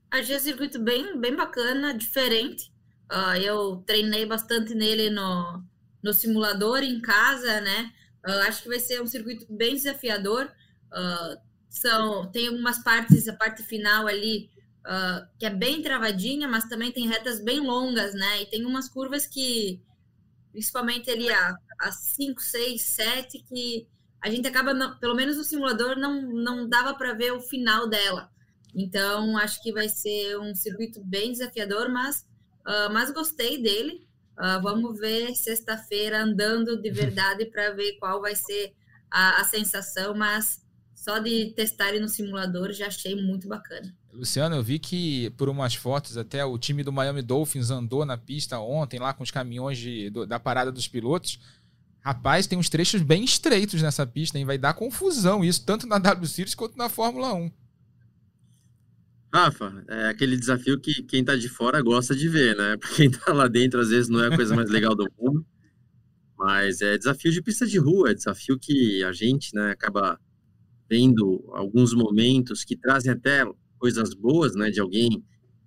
[0.09, 2.72] Achei o circuito bem, bem bacana, diferente.
[3.11, 5.64] Uh, eu treinei bastante nele no,
[6.00, 7.92] no simulador em casa, né?
[8.24, 10.48] Uh, acho que vai ser um circuito bem desafiador.
[10.92, 11.37] Uh,
[11.68, 14.48] são, tem algumas partes, a parte final ali,
[15.40, 18.42] que é bem travadinha, mas também tem retas bem longas, né?
[18.42, 19.83] E tem umas curvas que
[20.55, 23.88] principalmente ali a, a 5, 6, 7, que
[24.23, 27.88] a gente acaba, não, pelo menos no simulador, não, não dava para ver o final
[27.88, 28.31] dela.
[28.73, 32.21] Então, acho que vai ser um circuito bem desafiador, mas,
[32.61, 34.07] uh, mas gostei dele.
[34.38, 38.73] Uh, vamos ver sexta-feira andando de verdade para ver qual vai ser
[39.11, 40.64] a, a sensação, mas
[40.95, 43.93] só de testar ele no simulador já achei muito bacana.
[44.14, 48.16] Luciano, eu vi que por umas fotos até o time do Miami Dolphins andou na
[48.16, 51.40] pista ontem lá com os caminhões de, do, da parada dos pilotos.
[52.00, 54.44] Rapaz, tem uns trechos bem estreitos nessa pista, hein?
[54.44, 57.50] Vai dar confusão isso, tanto na W Series quanto na Fórmula 1.
[59.33, 62.77] Rafa, é aquele desafio que quem tá de fora gosta de ver, né?
[62.77, 65.44] Porque quem tá lá dentro às vezes não é a coisa mais legal do mundo.
[66.38, 70.20] Mas é desafio de pista de rua, é desafio que a gente, né, acaba
[70.88, 73.44] vendo alguns momentos que trazem até
[73.85, 75.23] coisas boas, né, de alguém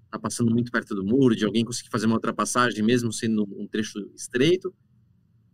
[0.10, 3.68] tá passando muito perto do muro, de alguém conseguir fazer uma ultrapassagem, mesmo sendo um
[3.68, 4.74] trecho estreito.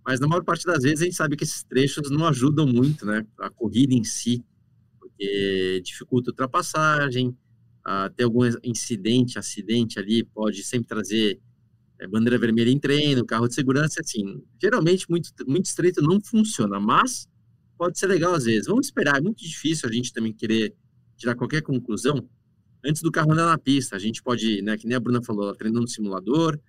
[0.06, 3.06] Mas na maior parte das vezes a gente sabe que esses trechos não ajudam muito,
[3.06, 4.42] né, a corrida em si,
[4.98, 7.38] porque dificulta a ultrapassagem,
[7.84, 11.42] a ter algum incidente, acidente ali, pode sempre trazer
[12.00, 16.80] é, bandeira vermelha em treino, carro de segurança, assim, geralmente muito, muito estreito não funciona,
[16.80, 17.28] mas
[17.78, 18.68] pode ser legal às vezes.
[18.68, 20.74] Vamos esperar, é muito difícil a gente também querer
[21.18, 22.26] tirar qualquer conclusão,
[22.84, 23.96] antes do carro andar na pista.
[23.96, 26.60] A gente pode, né, que nem a Bruna falou, treinando no simulador,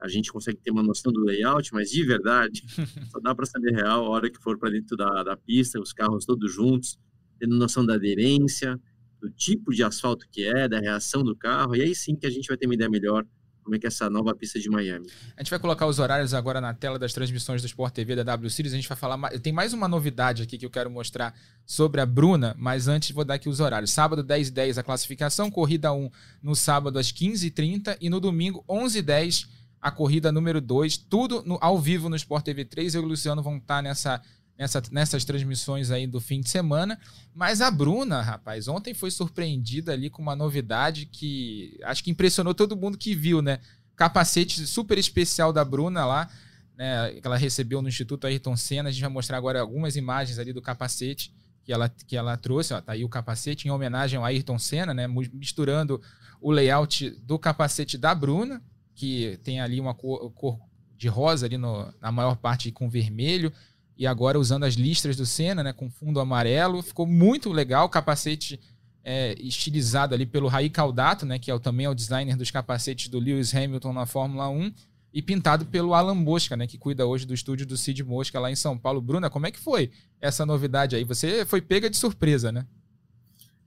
[0.00, 2.62] a gente consegue ter uma noção do layout, mas de verdade,
[3.10, 5.92] só dá para saber real a hora que for para dentro da, da pista, os
[5.92, 6.98] carros todos juntos,
[7.38, 8.78] tendo noção da aderência,
[9.20, 12.30] do tipo de asfalto que é, da reação do carro, e aí sim que a
[12.30, 13.26] gente vai ter uma ideia melhor
[13.66, 15.08] como é que é essa nova pista de Miami.
[15.36, 18.22] A gente vai colocar os horários agora na tela das transmissões do Sport TV da
[18.22, 18.72] W Series.
[18.72, 19.28] A gente vai falar.
[19.40, 21.34] Tem mais uma novidade aqui que eu quero mostrar
[21.66, 23.90] sobre a Bruna, mas antes vou dar aqui os horários.
[23.90, 26.08] Sábado, 10 h 10 a classificação, corrida 1
[26.40, 29.48] no sábado às 15h30 e no domingo, 11 h 10
[29.82, 30.96] a corrida número 2.
[30.96, 32.94] Tudo no, ao vivo no Sport TV 3.
[32.94, 34.22] Eu e o Luciano vão estar nessa
[34.58, 36.98] nessa, nessas transmissões aí do fim de semana.
[37.34, 42.54] Mas a Bruna, rapaz, ontem foi surpreendida ali com uma novidade que acho que impressionou
[42.54, 43.60] todo mundo que viu, né?
[43.94, 46.28] Capacete super especial da Bruna lá,
[46.76, 47.12] né?
[47.12, 48.88] Que ela recebeu no Instituto Ayrton Senna.
[48.88, 51.32] A gente vai mostrar agora algumas imagens ali do capacete
[51.64, 52.72] que ela, que ela trouxe.
[52.74, 55.06] Ó, tá aí o capacete em homenagem ao Ayrton Senna, né?
[55.06, 56.00] Misturando
[56.40, 58.62] o layout do capacete da Bruna,
[58.94, 60.58] que tem ali uma cor, cor
[60.96, 63.52] de rosa ali no, na maior parte com vermelho,
[63.96, 65.72] e agora usando as listras do Senna, né?
[65.72, 66.82] Com fundo amarelo.
[66.82, 67.88] Ficou muito legal.
[67.88, 68.60] Capacete
[69.02, 71.38] é, estilizado ali pelo Raí Caldato, né?
[71.38, 74.72] Que é o, também é o designer dos capacetes do Lewis Hamilton na Fórmula 1
[75.16, 78.50] e pintado pelo Alan Mosca, né, que cuida hoje do estúdio do Cid Mosca lá
[78.50, 79.00] em São Paulo.
[79.00, 81.04] Bruna, como é que foi essa novidade aí?
[81.04, 82.66] Você foi pega de surpresa, né?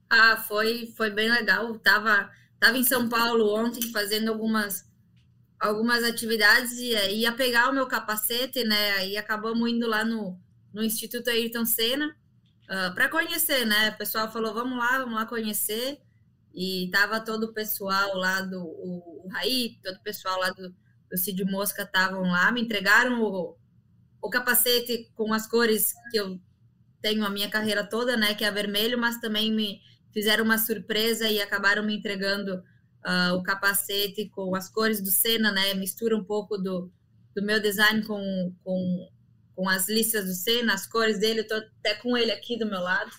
[0.08, 1.76] Ah, foi, foi bem legal.
[1.80, 4.88] Tava, tava em São Paulo ontem fazendo algumas
[5.60, 8.92] algumas atividades e ia pegar o meu capacete, né?
[8.92, 10.40] Aí acabamos indo lá no,
[10.72, 12.12] no Instituto Ayrton Senna uh,
[12.68, 13.90] ah, para conhecer, né?
[13.90, 16.00] O pessoal falou, vamos lá, vamos lá conhecer.
[16.54, 20.74] E tava todo o pessoal lá do o, o Raí, todo o pessoal lá do,
[21.10, 23.56] do Cid Mosca estavam lá, me entregaram o,
[24.20, 26.40] o capacete com as cores que eu
[27.00, 29.80] tenho a minha carreira toda, né, que é vermelho, mas também me
[30.12, 32.62] fizeram uma surpresa e acabaram me entregando
[33.04, 36.90] uh, o capacete com as cores do Senna, né, mistura um pouco do,
[37.34, 39.08] do meu design com, com,
[39.54, 42.66] com as listas do Senna, as cores dele, eu tô até com ele aqui do
[42.66, 43.10] meu lado,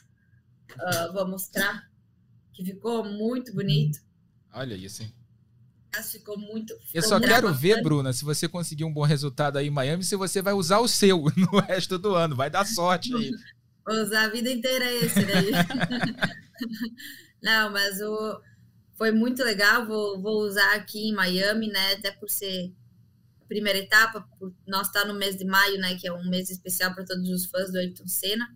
[0.74, 1.89] uh, vou mostrar,
[2.54, 4.00] que ficou muito bonito.
[4.54, 5.13] Olha isso, hein?
[6.02, 6.74] ficou muito.
[6.76, 10.04] Ficou eu só quero ver, Bruna, se você conseguir um bom resultado aí em Miami,
[10.04, 12.36] se você vai usar o seu no resto do ano.
[12.36, 13.32] Vai dar sorte aí.
[13.86, 15.52] Vou usar a vida inteira esse daí.
[17.44, 18.41] Não, mas o,
[19.02, 19.88] foi muito legal.
[19.88, 21.94] Vou, vou usar aqui em Miami, né?
[21.94, 22.72] Até por ser
[23.42, 25.96] a primeira etapa, por nós estar tá no mês de maio, né?
[25.96, 28.48] Que é um mês especial para todos os fãs do Ayrton Senna.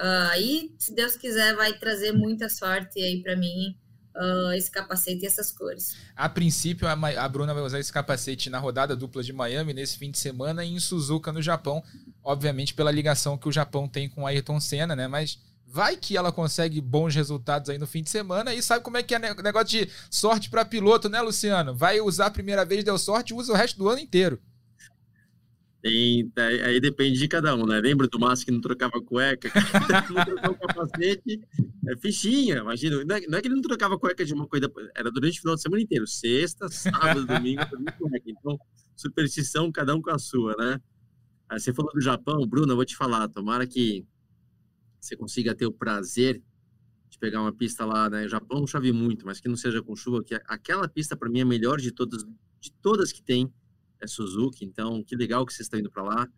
[0.00, 3.76] Uh, e, se Deus quiser, vai trazer muita sorte aí para mim
[4.16, 5.94] uh, esse capacete e essas cores.
[6.16, 9.98] A princípio, a, a Bruna vai usar esse capacete na rodada dupla de Miami nesse
[9.98, 11.84] fim de semana e em Suzuka, no Japão.
[12.24, 15.06] Obviamente, pela ligação que o Japão tem com Ayrton Senna, né?
[15.06, 15.38] Mas
[15.72, 19.02] vai que ela consegue bons resultados aí no fim de semana e sabe como é
[19.02, 21.74] que é negócio de sorte para piloto, né, Luciano?
[21.74, 24.38] Vai usar a primeira vez, deu sorte, usa o resto do ano inteiro.
[25.80, 27.80] Tem, aí depende de cada um, né?
[27.80, 29.50] Lembra do Márcio que não trocava cueca?
[30.14, 31.40] não trocava capacete,
[31.88, 33.02] é fichinha, imagina.
[33.04, 35.40] Não é, não é, que ele não trocava cueca de uma coisa, era durante o
[35.40, 36.06] final de semana inteiro.
[36.06, 37.62] Sexta, sábado, domingo,
[37.98, 38.22] cueca.
[38.26, 38.60] Então,
[38.94, 40.78] superstição, cada um com a sua, né?
[41.48, 44.06] Aí você falou do Japão, Bruno, eu vou te falar, tomara que
[45.02, 46.40] você consiga ter o prazer
[47.10, 48.28] de pegar uma pista lá, né?
[48.28, 51.42] Japão chove muito, mas que não seja com chuva, que aquela pista para mim é
[51.42, 52.24] a melhor de todas,
[52.60, 53.52] de todas que tem
[54.00, 56.28] é Suzuki, então que legal que vocês estão indo para lá.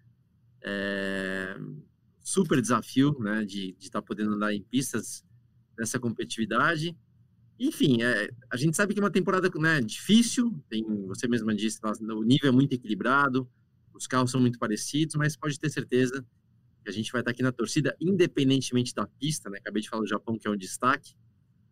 [0.63, 1.57] É,
[2.21, 5.23] super desafio, né, de estar tá podendo andar em pistas
[5.77, 6.97] dessa competitividade.
[7.59, 11.79] Enfim, é, a gente sabe que é uma temporada né, difícil, tem, você mesma disse,
[11.85, 13.49] o nível é muito equilibrado,
[13.93, 16.27] os carros são muito parecidos, mas pode ter certeza
[16.89, 19.59] a gente vai estar tá aqui na torcida, independentemente da pista, né?
[19.59, 21.15] Acabei de falar do Japão, que é um destaque,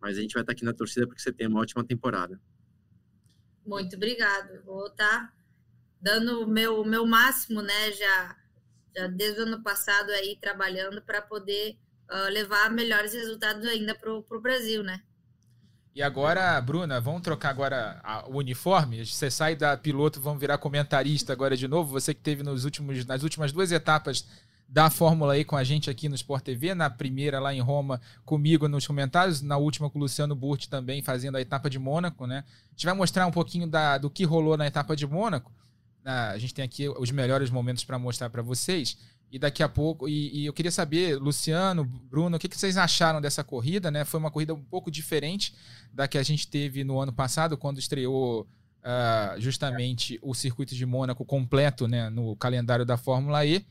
[0.01, 2.41] mas a gente vai estar tá aqui na torcida porque você tem uma ótima temporada.
[3.65, 4.63] Muito obrigado.
[4.65, 5.33] Vou estar tá
[6.01, 7.93] dando o meu, meu máximo, né?
[7.93, 8.37] Já,
[8.97, 11.77] já desde o ano passado aí trabalhando para poder
[12.11, 15.03] uh, levar melhores resultados ainda para o Brasil, né?
[15.95, 19.05] E agora, Bruna, vamos trocar agora a, o uniforme?
[19.05, 21.93] Você sai da piloto, vamos virar comentarista agora de novo.
[21.93, 24.27] Você que teve nos últimos, nas últimas duas etapas
[24.73, 28.01] da Fórmula E com a gente aqui no Sport TV, na primeira lá em Roma
[28.25, 32.27] comigo nos comentários, na última com o Luciano Burti também fazendo a etapa de Mônaco,
[32.27, 32.43] né?
[32.69, 35.53] A gente vai mostrar um pouquinho da, do que rolou na etapa de Mônaco
[36.05, 38.97] a gente tem aqui os melhores momentos para mostrar para vocês.
[39.31, 42.77] E daqui a pouco, e, e, eu queria saber, Luciano, Bruno, o que, que vocês
[42.77, 44.05] acharam dessa corrida, né?
[44.05, 45.55] Foi uma corrida um pouco diferente
[45.91, 50.85] da que a gente teve no ano passado, quando estreou uh, justamente o circuito de
[50.85, 52.11] Mônaco completo, né?
[52.11, 53.65] No calendário da Fórmula E.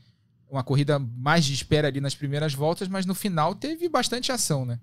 [0.52, 4.66] Uma corrida mais de espera ali nas primeiras voltas, mas no final teve bastante ação,
[4.66, 4.78] né?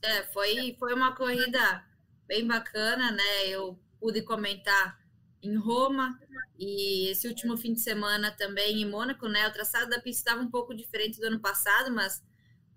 [0.00, 1.84] É, foi, foi uma corrida
[2.28, 3.48] bem bacana, né?
[3.48, 5.00] Eu pude comentar
[5.42, 6.16] em Roma
[6.56, 9.48] e esse último fim de semana também em Mônaco, né?
[9.48, 12.22] O traçado da pista estava um pouco diferente do ano passado, mas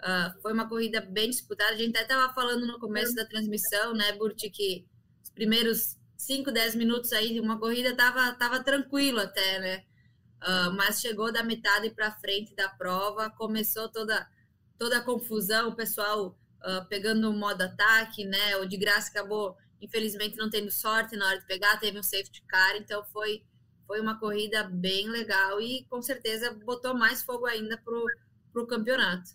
[0.01, 1.73] uh, foi uma corrida bem disputada.
[1.73, 4.87] A gente até estava falando no começo da transmissão, né, Burti, que
[5.23, 9.83] os primeiros 5, 10 minutos aí de uma corrida estava tava tranquilo até, né?
[10.45, 14.29] Uh, mas chegou da metade para frente da prova, começou toda
[14.77, 18.57] toda a confusão, o pessoal uh, pegando o modo ataque, né?
[18.57, 22.43] O de graça acabou infelizmente não tendo sorte na hora de pegar, teve um safety
[22.47, 23.43] car, então foi,
[23.87, 29.31] foi uma corrida bem legal e com certeza botou mais fogo ainda para o campeonato.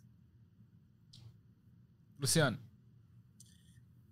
[2.19, 2.59] Luciano.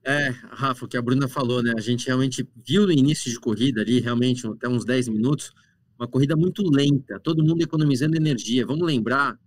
[0.03, 1.75] É, Rafa, o que a Bruna falou, né?
[1.77, 5.53] A gente realmente viu no início de corrida ali, realmente até uns 10 minutos,
[5.99, 8.65] uma corrida muito lenta, todo mundo economizando energia.
[8.65, 9.39] Vamos lembrar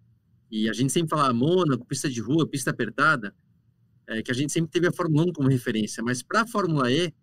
[0.52, 3.34] e a gente sempre fala ah, Mônaco, pista de rua, pista apertada,
[4.06, 6.92] é, que a gente sempre teve a Fórmula 1 como referência, mas para a Fórmula
[6.92, 7.14] E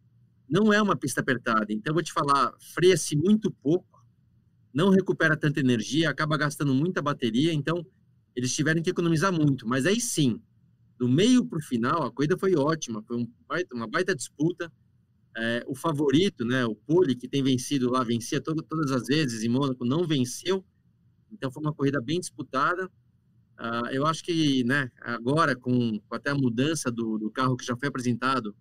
[0.49, 1.70] não é uma pista apertada.
[1.70, 4.03] Então, vou te falar, freia-se muito pouco,
[4.72, 7.85] não recupera tanta energia, acaba gastando muita bateria, então
[8.35, 9.68] eles tiveram que economizar muito.
[9.68, 10.41] Mas aí sim,
[10.99, 14.72] do meio para o final, a corrida foi ótima, foi um baita, uma baita disputa.
[15.41, 19.45] É, o favorito, né, o Pole, que tem vencido lá, vencia todo, todas as vezes
[19.45, 20.64] em Mônaco, não venceu.
[21.30, 22.91] Então foi uma corrida bem disputada.
[23.57, 27.64] Uh, eu acho que né, agora, com, com até a mudança do, do, carro que
[27.64, 28.55] já foi apresentado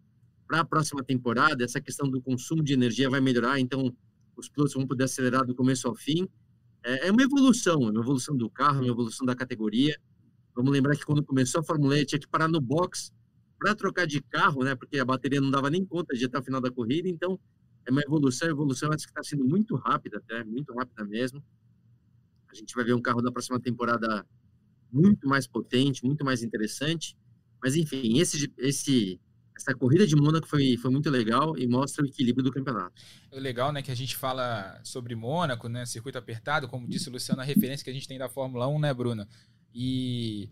[0.47, 3.91] para a próxima temporada, essa questão do consumo de energia vai melhorar, então
[4.36, 6.28] os pilotos vão poder acelerar do começo ao fim.
[6.84, 9.95] É, é uma evolução, é uma evolução do carro, uma evolução da categoria.
[10.55, 13.11] Vamos lembrar que quando começou a Fórmula E, tinha que parar no box
[13.60, 14.76] para trocar de carro, né?
[14.76, 17.08] Porque a bateria não dava nem conta de até o final da corrida.
[17.08, 17.39] Então,
[17.86, 21.43] é uma evolução, evolução acho que está sendo muito rápida, até muito rápida mesmo.
[22.49, 24.26] A gente vai ver um carro da próxima temporada
[24.91, 27.18] muito mais potente, muito mais interessante.
[27.62, 29.20] Mas enfim, esse, esse
[29.58, 33.01] essa corrida de Mônaco foi, foi muito legal e mostra o equilíbrio do campeonato.
[33.32, 37.12] É legal, né, que a gente fala sobre Mônaco, né, circuito apertado, como disse o
[37.12, 39.28] Luciano, a referência que a gente tem da Fórmula 1, né, Bruno?
[39.74, 40.49] E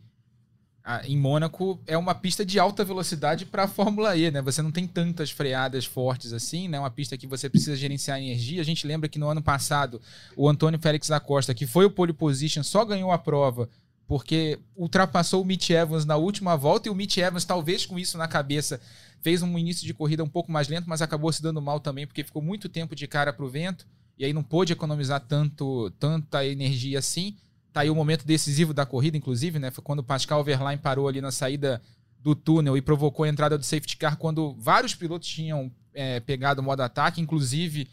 [1.06, 4.42] em Mônaco é uma pista de alta velocidade para a Fórmula E, né?
[4.42, 6.80] Você não tem tantas freadas fortes assim, né?
[6.80, 8.62] Uma pista que você precisa gerenciar energia.
[8.62, 10.00] A gente lembra que no ano passado
[10.36, 13.68] o Antônio Félix da Costa, que foi o pole position, só ganhou a prova
[14.08, 18.18] porque ultrapassou o Mitch Evans na última volta e o Mitch Evans, talvez com isso
[18.18, 18.80] na cabeça,
[19.22, 22.06] fez um início de corrida um pouco mais lento, mas acabou se dando mal também,
[22.06, 25.90] porque ficou muito tempo de cara para o vento e aí não pôde economizar tanto,
[26.00, 27.36] tanta energia assim.
[27.76, 29.70] Tá aí o momento decisivo da corrida, inclusive, né?
[29.70, 31.82] Foi quando o Pascal Verlaine parou ali na saída
[32.18, 36.62] do túnel e provocou a entrada do safety car quando vários pilotos tinham é, pegado
[36.62, 37.90] o modo ataque, inclusive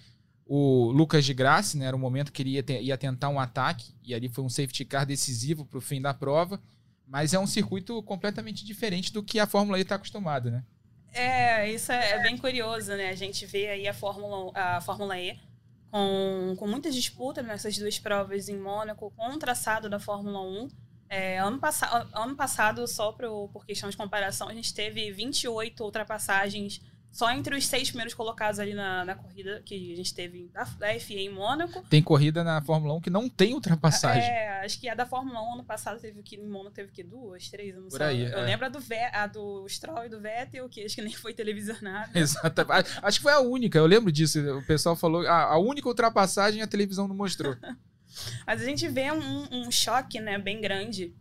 [0.46, 3.92] o Lucas de Graça, né, era o momento que ele ia, ia tentar um ataque,
[4.04, 6.62] e ali foi um safety car decisivo para o fim da prova,
[7.04, 10.64] mas é um circuito completamente diferente do que a Fórmula E está acostumada, né?
[11.12, 13.08] É, isso é, é bem curioso, né?
[13.08, 15.36] A gente vê aí a Fórmula, a Fórmula E
[15.92, 20.68] com, com muita disputa nessas duas provas em Mônaco, com o traçado da Fórmula 1.
[21.10, 21.82] É, ano, pass
[22.14, 26.80] ano passado, só pro, por questão de comparação, a gente teve 28 ultrapassagens
[27.12, 30.64] só entre os seis primeiros colocados ali na, na corrida que a gente teve da,
[30.64, 31.84] da FIA em Mônaco.
[31.90, 34.22] Tem corrida na Fórmula 1 que não tem ultrapassagem.
[34.22, 37.02] É, acho que a da Fórmula 1 ano passado teve que em Mônaco teve que
[37.02, 38.06] duas, três, eu não Por sei.
[38.06, 38.42] Aí, eu é.
[38.42, 38.78] lembro a do,
[39.12, 42.10] a do Stroll e do Vettel, que acho que nem foi televisionada.
[42.18, 42.90] Exatamente.
[43.02, 44.40] Acho que foi a única, eu lembro disso.
[44.56, 47.54] O pessoal falou, a, a única ultrapassagem a televisão não mostrou.
[48.46, 51.14] Mas a gente vê um, um choque, né, bem grande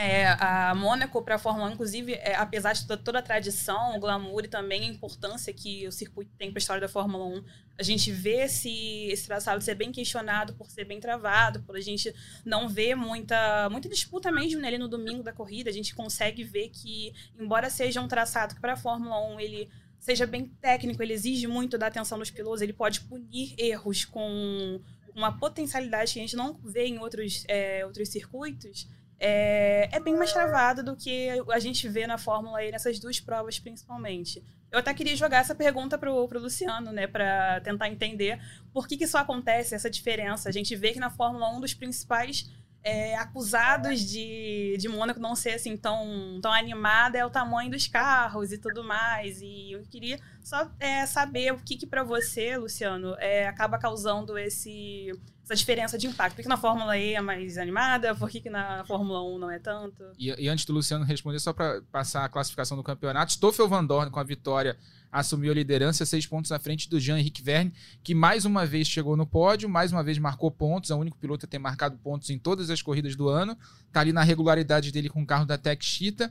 [0.00, 3.98] é, a Mônaco para a Fórmula 1, inclusive, é, apesar de toda, a tradição, o
[3.98, 7.44] glamour e também a importância que o circuito tem para a história da Fórmula 1,
[7.76, 11.80] a gente vê esse, esse traçado ser bem questionado por ser bem travado, por a
[11.80, 15.68] gente não ver muita, muita disputa mesmo né, ali no domingo da corrida.
[15.68, 19.68] A gente consegue ver que, embora seja um traçado que para a Fórmula 1 ele
[19.98, 24.80] seja bem técnico, ele exige muito da atenção dos pilotos, ele pode punir erros com
[25.12, 28.86] uma potencialidade que a gente não vê em outros, é, outros circuitos
[29.18, 33.18] é, é bem mais travado do que a gente vê na Fórmula E nessas duas
[33.18, 34.44] provas, principalmente.
[34.70, 38.38] Eu até queria jogar essa pergunta pro, pro Luciano, né, para tentar entender
[38.72, 40.48] por que, que isso acontece, essa diferença.
[40.48, 42.50] A gente vê que na Fórmula 1 dos principais
[42.82, 47.86] é, acusados de, de Mônaco não ser assim tão, tão animada é o tamanho dos
[47.86, 49.40] carros e tudo mais.
[49.40, 54.38] E eu queria só é, saber o que, que para você, Luciano, é, acaba causando
[54.38, 55.12] esse,
[55.48, 56.36] essa diferença de impacto.
[56.36, 58.14] Por que na Fórmula E é mais animada?
[58.14, 60.04] Por que, que na Fórmula 1 não é tanto?
[60.18, 63.84] E, e antes do Luciano responder, só para passar a classificação do campeonato, Stoffel Van
[63.84, 64.76] Dorn com a vitória
[65.10, 67.72] assumiu a liderança, seis pontos à frente do Jean-Henrique Verne,
[68.04, 71.16] que mais uma vez chegou no pódio, mais uma vez marcou pontos, é o único
[71.16, 73.56] piloto a ter marcado pontos em todas as corridas do ano,
[73.90, 76.30] tá ali na regularidade dele com o carro da Tech Cheetah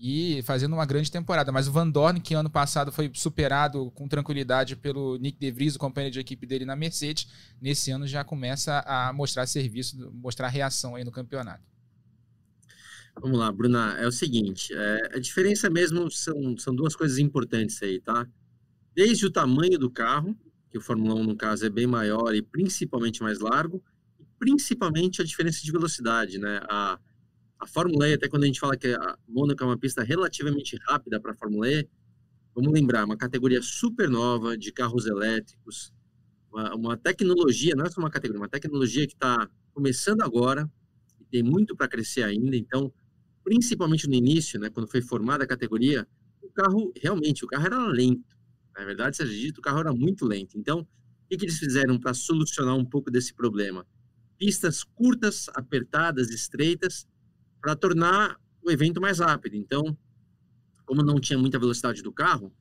[0.00, 1.52] e fazendo uma grande temporada.
[1.52, 5.76] Mas o Van Dorn, que ano passado foi superado com tranquilidade pelo Nick De Vries,
[5.76, 7.28] o companheiro de equipe dele na Mercedes,
[7.60, 11.62] nesse ano já começa a mostrar serviço, mostrar reação aí no campeonato.
[13.20, 13.98] Vamos lá, Bruna.
[13.98, 18.26] É o seguinte, é, a diferença mesmo são, são duas coisas importantes aí, tá?
[18.94, 20.34] Desde o tamanho do carro,
[20.70, 23.82] que o Fórmula 1, no caso, é bem maior e principalmente mais largo,
[24.18, 26.60] e principalmente a diferença de velocidade, né?
[26.70, 26.98] A,
[27.60, 30.76] a Fórmula E, até quando a gente fala que a Mônaco é uma pista relativamente
[30.88, 31.86] rápida para a Fórmula E,
[32.54, 35.92] vamos lembrar, uma categoria super nova de carros elétricos,
[36.50, 40.68] uma, uma tecnologia, não é só uma categoria, uma tecnologia que está começando agora,
[41.20, 42.92] e tem muito para crescer ainda, então
[43.44, 46.06] principalmente no início, né, quando foi formada a categoria,
[46.42, 48.36] o carro, realmente, o carro era lento.
[48.76, 50.56] Na verdade, seja dito, o carro era muito lento.
[50.56, 50.86] Então, o
[51.28, 53.86] que, que eles fizeram para solucionar um pouco desse problema?
[54.38, 57.06] Pistas curtas, apertadas, estreitas,
[57.60, 59.56] para tornar o evento mais rápido.
[59.56, 59.96] Então,
[60.84, 62.52] como não tinha muita velocidade do carro,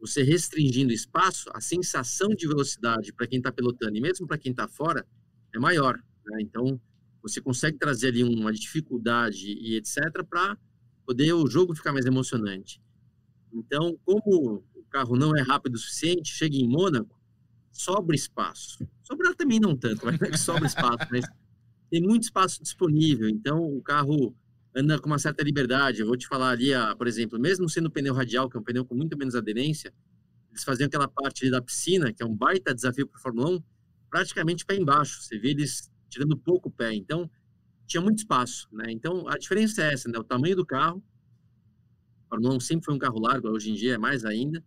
[0.00, 4.52] você restringindo espaço, a sensação de velocidade para quem está pilotando e mesmo para quem
[4.52, 5.06] está fora
[5.54, 5.96] é maior.
[6.26, 6.38] Né?
[6.40, 6.80] Então,
[7.22, 10.24] você consegue trazer ali uma dificuldade e etc.
[10.28, 10.56] para
[11.04, 12.80] poder o jogo ficar mais emocionante.
[13.52, 17.18] Então, como o carro não é rápido o suficiente, chega em Mônaco,
[17.72, 18.86] sobra espaço.
[19.02, 21.24] Sobrar também não tanto, mas é que sobra espaço, mas
[21.90, 23.28] tem muito espaço disponível.
[23.28, 24.36] Então, o carro
[24.78, 26.00] anda com uma certa liberdade.
[26.00, 28.84] Eu vou te falar ali, por exemplo, mesmo sendo pneu radial, que é um pneu
[28.84, 29.92] com muito menos aderência,
[30.50, 33.62] eles faziam aquela parte da piscina, que é um baita desafio para a Fórmula 1,
[34.10, 35.22] praticamente pé embaixo.
[35.22, 36.94] Você vê eles tirando pouco pé.
[36.94, 37.30] Então,
[37.86, 38.90] tinha muito espaço, né?
[38.90, 40.18] Então, a diferença é essa, né?
[40.18, 41.02] O tamanho do carro.
[42.26, 44.64] A Fórmula 1 sempre foi um carro largo, hoje em dia é mais ainda.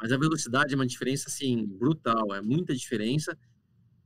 [0.00, 2.34] Mas a velocidade é uma diferença, assim, brutal.
[2.34, 3.36] É muita diferença.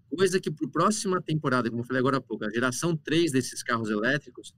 [0.08, 3.32] Coisa que para a próxima temporada, como eu falei agora há pouco, a geração 3
[3.32, 4.54] desses carros elétricos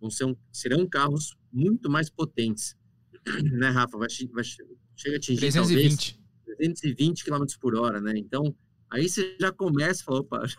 [0.00, 2.76] vão ser um, serão carros muito mais potentes.
[3.58, 3.98] né, Rafa?
[3.98, 5.54] Vai, vai, chega a atingir 320.
[5.54, 6.20] talvez
[6.56, 8.12] 320 km por hora, né?
[8.16, 8.54] Então,
[8.90, 10.58] aí você já começa a falar, opa, já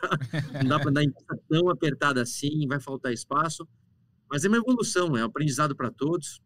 [0.61, 1.13] não dá para andar em
[1.49, 3.67] tão apertada assim, vai faltar espaço.
[4.29, 6.41] Mas é uma evolução, é um aprendizado para todos.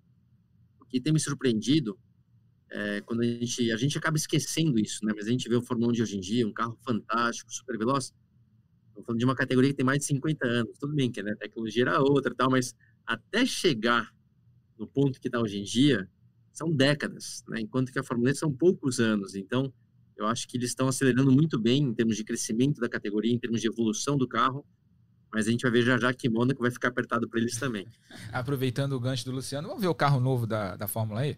[0.90, 1.98] Que tem me surpreendido
[2.72, 5.14] é, quando a gente, a gente acaba esquecendo isso, né?
[5.16, 7.78] Mas a gente vê o Fórmula 1 de hoje em dia, um carro fantástico, super
[7.78, 8.14] veloz.
[8.96, 10.78] Estamos falando de uma categoria que tem mais de 50 anos.
[10.80, 12.74] Tudo bem que né, a tecnologia era outra tal, mas
[13.06, 14.10] até chegar
[14.78, 16.10] no ponto que está hoje em dia,
[16.52, 17.60] são décadas, né?
[17.60, 19.36] enquanto que a Fórmula 1 são poucos anos.
[19.36, 19.72] Então,
[20.16, 23.40] eu acho que eles estão acelerando muito bem em termos de crescimento da categoria, em
[23.40, 24.66] termos de evolução do carro,
[25.32, 27.86] mas a gente vai ver já já que Mônaco vai ficar apertado para eles também.
[28.32, 31.38] Aproveitando o gancho do Luciano, vamos ver o carro novo da, da Fórmula E?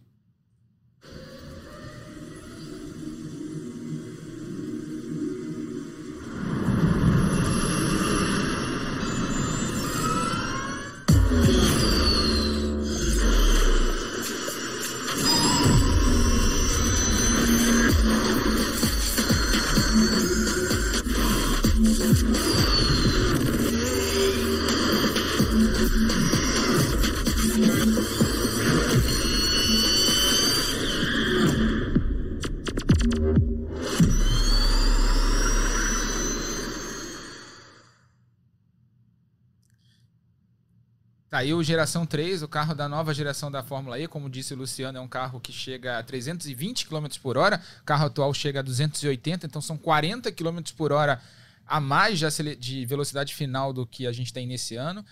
[41.30, 44.54] Tá aí o geração 3, o carro da nova geração da Fórmula E, como disse
[44.54, 48.34] o Luciano, é um carro que chega a 320 km por hora, o carro atual
[48.34, 51.22] chega a 280, então são 40 km por hora
[51.68, 52.18] a mais
[52.58, 55.04] de velocidade final do que a gente tem nesse ano.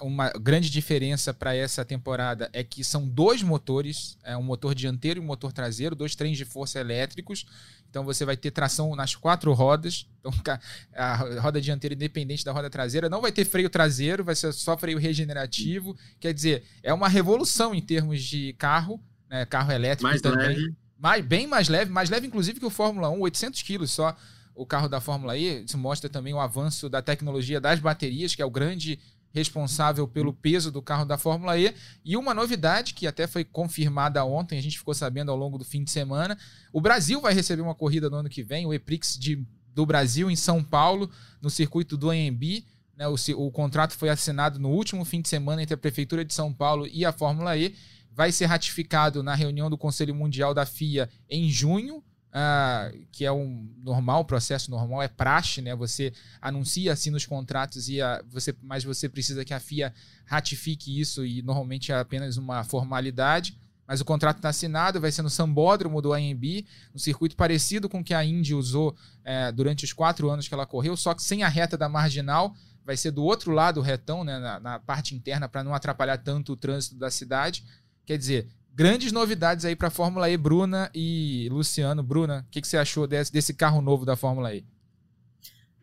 [0.00, 5.18] Uma grande diferença para essa temporada é que são dois motores, é um motor dianteiro
[5.18, 7.44] e um motor traseiro, dois trens de força elétricos.
[7.90, 10.06] Então você vai ter tração nas quatro rodas.
[10.20, 10.32] Então
[10.94, 14.78] a roda dianteira independente da roda traseira não vai ter freio traseiro, vai ser só
[14.78, 15.96] freio regenerativo.
[16.20, 19.44] Quer dizer, é uma revolução em termos de carro, né?
[19.44, 20.48] carro elétrico mais também.
[20.48, 20.74] Leve.
[20.96, 24.16] Mais, bem mais leve, mais leve inclusive que o Fórmula 1, 800 quilos só
[24.54, 25.64] o carro da Fórmula E.
[25.64, 28.98] Isso mostra também o avanço da tecnologia das baterias, que é o grande
[29.34, 31.74] responsável pelo peso do carro da Fórmula E.
[32.04, 35.64] E uma novidade que até foi confirmada ontem, a gente ficou sabendo ao longo do
[35.64, 36.38] fim de semana:
[36.72, 40.30] o Brasil vai receber uma corrida no ano que vem, o EPRIX de, do Brasil
[40.30, 41.10] em São Paulo,
[41.42, 42.64] no circuito do AMB.
[42.96, 46.32] Né, o, o contrato foi assinado no último fim de semana entre a Prefeitura de
[46.32, 47.74] São Paulo e a Fórmula E.
[48.12, 52.00] Vai ser ratificado na reunião do Conselho Mundial da FIA em junho
[52.34, 55.74] uh, que é um normal, processo normal, é praxe, né?
[55.76, 56.12] Você
[56.42, 59.94] anuncia assim nos contratos e a, você, mas você precisa que a FIA
[60.26, 63.56] ratifique isso e normalmente é apenas uma formalidade.
[63.86, 68.00] Mas o contrato está assinado, vai ser no Sambódromo do AMB, um circuito parecido com
[68.00, 71.22] o que a Indy usou é, durante os quatro anos que ela correu, só que
[71.22, 74.78] sem a reta da marginal, vai ser do outro lado o retão, né, na, na
[74.78, 77.62] parte interna, para não atrapalhar tanto o trânsito da cidade.
[78.06, 82.02] Quer dizer, grandes novidades aí para a Fórmula E, Bruna e Luciano.
[82.02, 84.66] Bruna, o que, que, você achou desse, desse carro novo da Fórmula E?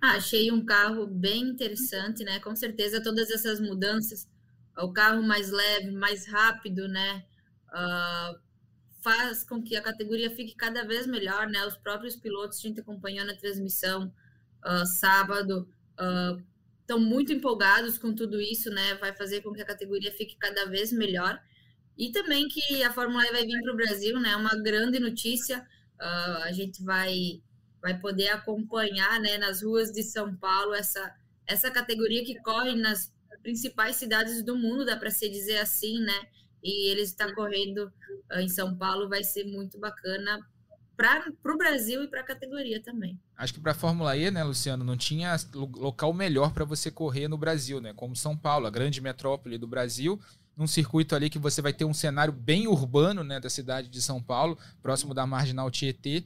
[0.01, 2.39] Ah, achei um carro bem interessante, né?
[2.39, 4.27] Com certeza todas essas mudanças,
[4.77, 7.23] o carro mais leve, mais rápido, né?
[7.69, 8.39] Uh,
[9.01, 11.65] faz com que a categoria fique cada vez melhor, né?
[11.65, 14.13] Os próprios pilotos, a gente acompanhando a transmissão
[14.65, 15.69] uh, sábado,
[16.81, 18.95] estão uh, muito empolgados com tudo isso, né?
[18.95, 21.39] Vai fazer com que a categoria fique cada vez melhor.
[22.01, 24.35] E também que a Fórmula E vai vir para o Brasil, né?
[24.35, 25.59] Uma grande notícia.
[25.99, 27.39] Uh, a gente vai,
[27.79, 33.13] vai poder acompanhar né, nas ruas de São Paulo essa, essa categoria que corre nas
[33.43, 36.27] principais cidades do mundo, dá para se dizer assim, né?
[36.63, 37.93] E ele está correndo
[38.33, 40.39] uh, em São Paulo, vai ser muito bacana
[40.97, 43.19] para o Brasil e para a categoria também.
[43.35, 47.27] Acho que para a Fórmula E, né, Luciano, não tinha local melhor para você correr
[47.27, 47.93] no Brasil, né?
[47.93, 50.19] Como São Paulo, a grande metrópole do Brasil,
[50.55, 54.01] num circuito ali que você vai ter um cenário bem urbano, né, da cidade de
[54.01, 56.23] São Paulo, próximo da Marginal Tietê,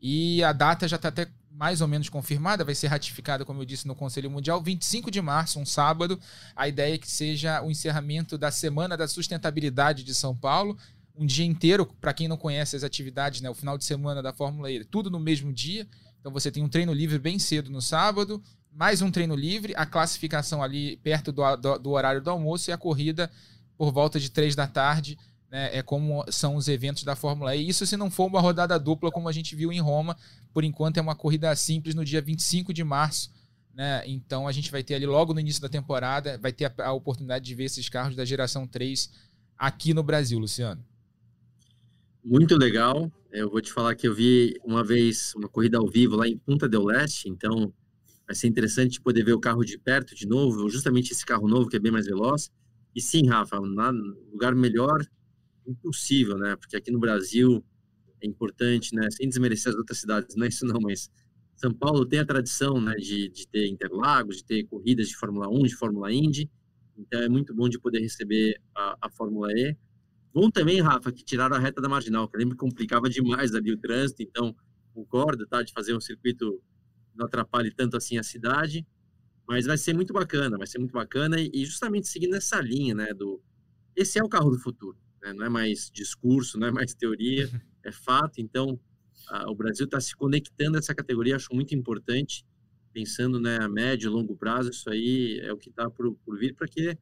[0.00, 3.64] e a data já está até mais ou menos confirmada, vai ser ratificada, como eu
[3.64, 6.20] disse, no Conselho Mundial, 25 de março, um sábado.
[6.54, 10.76] A ideia é que seja o encerramento da Semana da Sustentabilidade de São Paulo,
[11.16, 14.34] um dia inteiro, para quem não conhece as atividades, né, o final de semana da
[14.34, 15.88] Fórmula E, tudo no mesmo dia.
[16.20, 19.86] Então você tem um treino livre bem cedo no sábado, mais um treino livre, a
[19.86, 23.30] classificação ali perto do, do, do horário do almoço e a corrida
[23.76, 25.18] por volta de três da tarde
[25.50, 27.68] né, é como são os eventos da Fórmula E.
[27.68, 30.16] Isso se não for uma rodada dupla, como a gente viu em Roma.
[30.52, 33.30] Por enquanto é uma corrida simples no dia 25 de março.
[33.74, 34.02] Né?
[34.06, 36.92] Então a gente vai ter ali logo no início da temporada, vai ter a, a
[36.92, 39.10] oportunidade de ver esses carros da geração 3
[39.56, 40.82] aqui no Brasil, Luciano.
[42.24, 43.10] Muito legal.
[43.30, 46.38] Eu vou te falar que eu vi uma vez uma corrida ao vivo lá em
[46.38, 47.72] Punta del Leste, então
[48.26, 51.68] vai ser interessante poder ver o carro de perto de novo, justamente esse carro novo
[51.68, 52.50] que é bem mais veloz.
[52.96, 55.06] E sim, Rafa, no lugar melhor
[55.66, 56.56] impossível, né?
[56.56, 57.62] Porque aqui no Brasil
[58.22, 59.06] é importante, né?
[59.10, 61.10] Sem desmerecer as outras cidades, não é isso não, mas
[61.54, 65.46] São Paulo tem a tradição, né, de, de ter Interlagos, de ter corridas de Fórmula
[65.46, 66.50] 1, de Fórmula Indy,
[66.96, 69.76] então é muito bom de poder receber a, a Fórmula E.
[70.32, 73.54] Bom também, Rafa, que tiraram a reta da marginal, que eu lembro que complicava demais
[73.54, 74.56] ali o trânsito, então
[74.94, 76.62] concordo, tá, de fazer um circuito
[77.12, 78.86] que não atrapalhe tanto assim a cidade,
[79.48, 83.14] mas vai ser muito bacana, vai ser muito bacana e, justamente seguindo essa linha, né,
[83.14, 83.40] do
[83.94, 85.32] esse é o carro do futuro né?
[85.32, 87.48] não é mais discurso, não é mais teoria,
[87.84, 88.40] é fato.
[88.40, 88.78] Então,
[89.28, 92.44] a, o Brasil está se conectando a essa categoria, acho muito importante,
[92.92, 96.38] pensando né, a médio e longo prazo, isso aí é o que está por, por
[96.38, 96.96] vir, porque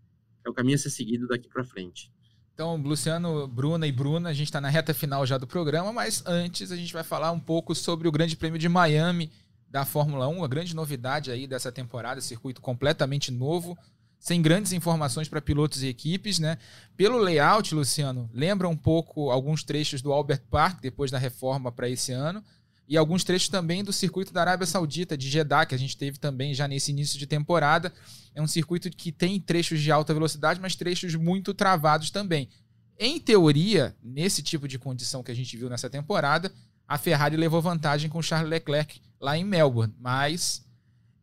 [0.45, 2.11] é o caminho a ser seguido daqui para frente.
[2.53, 6.25] Então, Luciano, Bruna e Bruna, a gente está na reta final já do programa, mas
[6.25, 9.31] antes a gente vai falar um pouco sobre o Grande Prêmio de Miami
[9.75, 13.77] da Fórmula 1, a grande novidade aí dessa temporada, circuito completamente novo,
[14.21, 16.59] sem grandes informações para pilotos e equipes, né?
[16.97, 21.89] Pelo layout, Luciano, lembra um pouco alguns trechos do Albert Park depois da reforma para
[21.89, 22.41] esse ano
[22.87, 26.19] e alguns trechos também do circuito da Arábia Saudita de Jeddah que a gente teve
[26.19, 27.93] também já nesse início de temporada.
[28.33, 32.49] É um circuito que tem trechos de alta velocidade, mas trechos muito travados também.
[32.97, 36.53] Em teoria, nesse tipo de condição que a gente viu nessa temporada,
[36.87, 40.63] a Ferrari levou vantagem com Charles Leclerc lá em Melbourne, mas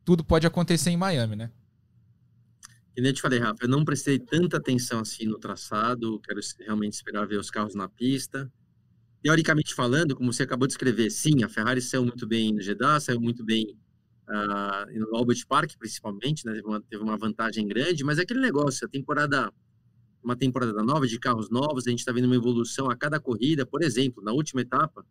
[0.04, 1.52] tudo pode acontecer em Miami, né?
[2.96, 6.94] Que nem te falei, Rafa, eu não prestei tanta atenção assim no traçado, quero realmente
[6.94, 8.52] esperar ver os carros na pista.
[9.22, 13.00] Teoricamente falando, como você acabou de escrever, sim, a Ferrari saiu muito bem no Jeddah,
[13.00, 13.78] saiu muito bem
[14.28, 16.54] uh, no Albert Park, principalmente, né?
[16.54, 19.54] teve, uma, teve uma vantagem grande, mas é aquele negócio, a temporada,
[20.24, 23.64] uma temporada nova, de carros novos, a gente está vendo uma evolução a cada corrida.
[23.64, 25.06] Por exemplo, na última etapa,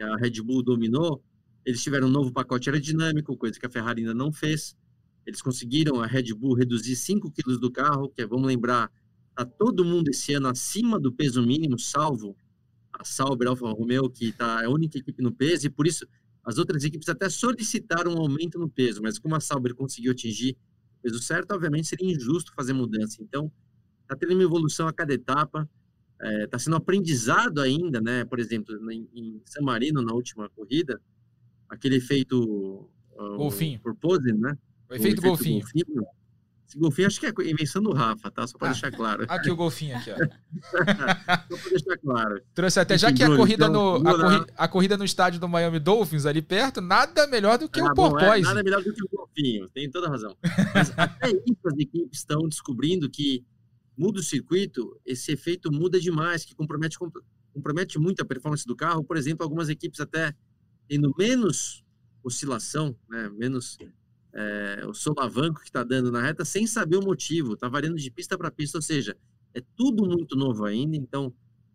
[0.00, 1.20] a Red Bull dominou,
[1.64, 4.76] eles tiveram um novo pacote aerodinâmico, coisa que a Ferrari ainda não fez.
[5.26, 8.90] Eles conseguiram a Red Bull reduzir 5 quilos do carro, que é, vamos lembrar,
[9.30, 12.36] está todo mundo esse ano acima do peso mínimo, salvo
[12.92, 16.06] a Sauber Alfa Romeo, que tá, é a única equipe no peso, e por isso
[16.42, 20.56] as outras equipes até solicitaram um aumento no peso, mas como a Sauber conseguiu atingir
[20.98, 23.22] o peso certo, obviamente seria injusto fazer mudança.
[23.22, 23.52] Então,
[24.02, 25.68] está tendo uma evolução a cada etapa,
[26.14, 28.24] está é, tá sendo aprendizado ainda, né?
[28.24, 31.00] Por exemplo, em, em San Marino, na última corrida,
[31.68, 33.80] aquele efeito uh, Golfinho.
[33.80, 34.56] por pose, né?
[34.88, 35.60] O efeito, o efeito golfinho.
[35.60, 36.06] golfinho.
[36.68, 38.46] Esse golfinho acho que é invenção do Rafa, tá?
[38.46, 39.24] Só para ah, deixar claro.
[39.26, 40.16] Aqui o golfinho aqui, ó.
[41.48, 42.42] Só para deixar claro.
[42.52, 45.48] Trouxe até, já que a corrida, então, no, a, corri, a, corrida no estádio do
[45.48, 48.44] Miami Dolphins ali perto, nada melhor do que ah, o porpoise.
[48.44, 50.36] É, nada melhor do que o golfinho, tem toda razão.
[50.74, 53.42] Mas até isso as equipes estão descobrindo que
[53.96, 56.98] muda o circuito, esse efeito muda demais, que compromete,
[57.54, 59.02] compromete muito a performance do carro.
[59.02, 60.34] Por exemplo, algumas equipes até
[60.88, 61.84] tendo menos
[62.22, 63.78] oscilação, né, menos
[64.32, 68.10] é, o solavanco que está dando na reta sem saber o motivo, está variando de
[68.10, 69.16] pista para pista, ou seja,
[69.54, 71.32] é tudo muito novo ainda, então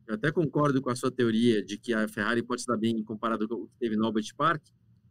[0.07, 3.47] eu até concordo com a sua teoria de que a Ferrari pode estar bem comparado
[3.47, 4.63] com o que teve no Albert Park,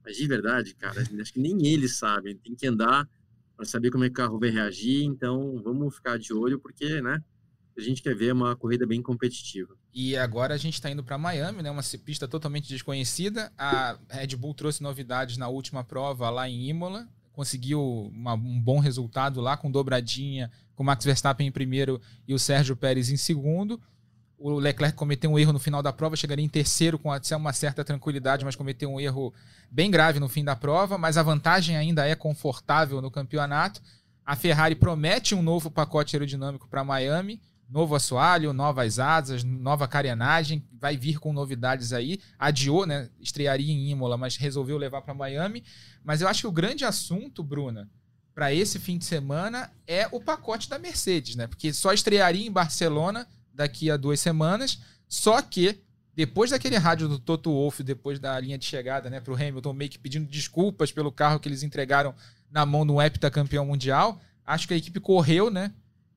[0.04, 3.08] mas de verdade, cara, acho que nem eles sabem, tem que andar
[3.56, 7.00] para saber como é que o carro vai reagir, então vamos ficar de olho, porque,
[7.00, 7.22] né,
[7.76, 9.74] a gente quer ver uma corrida bem competitiva.
[9.92, 11.70] E agora a gente está indo para Miami, né?
[11.70, 13.52] Uma pista totalmente desconhecida.
[13.56, 18.78] A Red Bull trouxe novidades na última prova lá em Imola conseguiu uma, um bom
[18.78, 23.80] resultado lá com dobradinha, com Max Verstappen em primeiro e o Sérgio Pérez em segundo.
[24.38, 27.84] O Leclerc cometeu um erro no final da prova, chegaria em terceiro com uma certa
[27.84, 29.32] tranquilidade, mas cometeu um erro
[29.70, 30.98] bem grave no fim da prova.
[30.98, 33.80] Mas a vantagem ainda é confortável no campeonato.
[34.26, 37.40] A Ferrari promete um novo pacote aerodinâmico para Miami,
[37.72, 42.20] novo assoalho, novas asas, nova carenagem, vai vir com novidades aí.
[42.38, 43.08] Adiou, né?
[43.18, 45.64] Estrearia em Imola, mas resolveu levar para Miami.
[46.04, 47.88] Mas eu acho que o grande assunto, Bruna,
[48.34, 51.46] para esse fim de semana é o pacote da Mercedes, né?
[51.46, 54.78] Porque só estrearia em Barcelona daqui a duas semanas.
[55.08, 55.80] Só que
[56.14, 59.72] depois daquele rádio do Toto Wolff, depois da linha de chegada, né, para o Hamilton,
[59.72, 62.14] meio que pedindo desculpas pelo carro que eles entregaram
[62.50, 65.72] na mão do heptacampeão mundial, acho que a equipe correu, né?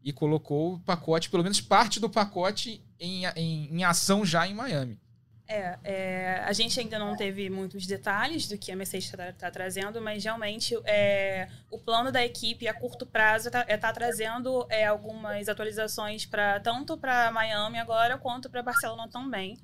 [0.05, 4.53] E colocou o pacote, pelo menos parte do pacote, em, em, em ação já em
[4.53, 4.99] Miami.
[5.47, 9.51] É, é, a gente ainda não teve muitos detalhes do que a Mercedes está tá
[9.51, 14.65] trazendo, mas realmente é, o plano da equipe a curto prazo está é, tá trazendo
[14.69, 19.57] é, algumas atualizações para tanto para Miami agora quanto para Barcelona também.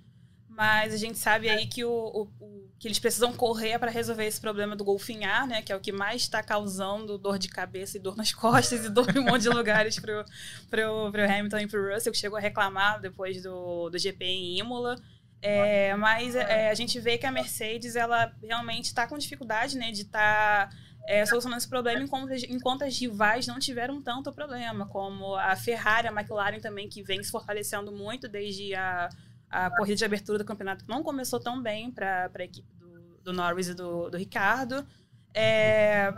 [0.55, 4.25] Mas a gente sabe aí que, o, o, o que eles precisam correr para resolver
[4.25, 5.61] esse problema do golfinhar, né?
[5.61, 8.89] Que é o que mais está causando dor de cabeça e dor nas costas e
[8.89, 10.25] dor em um monte de lugares pro,
[10.69, 14.59] pro, pro Hamilton e pro Russell, que chegou a reclamar depois do, do GP em
[14.59, 14.95] Imola.
[15.41, 19.91] É, mas é, a gente vê que a Mercedes, ela realmente está com dificuldade, né?
[19.91, 20.69] De estar...
[20.69, 20.75] Tá,
[21.07, 26.07] é, solucionando esse problema enquanto, enquanto as rivais não tiveram tanto problema, como a Ferrari,
[26.07, 29.09] a McLaren também, que vem se fortalecendo muito desde a
[29.51, 33.33] a corrida de abertura do campeonato não começou tão bem para a equipe do, do,
[33.33, 34.85] Norris e do, do Ricardo.
[35.33, 36.13] É,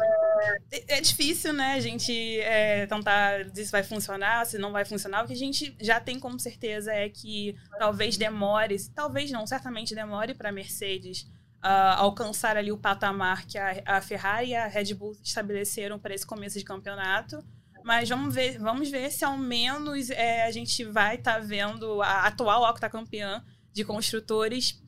[0.88, 5.24] é, difícil, né, a gente é, tentar dizer se vai funcionar, se não vai funcionar.
[5.24, 9.94] O que a gente já tem como certeza é que talvez demore, talvez não, certamente
[9.94, 11.28] demore para a Mercedes
[11.64, 16.14] uh, alcançar ali o patamar que a, a Ferrari e a Red Bull estabeleceram para
[16.14, 17.44] esse começo de campeonato.
[17.84, 22.02] Mas vamos ver, vamos ver se ao menos é, a gente vai estar tá vendo
[22.02, 24.82] a atual octacampeã de construtores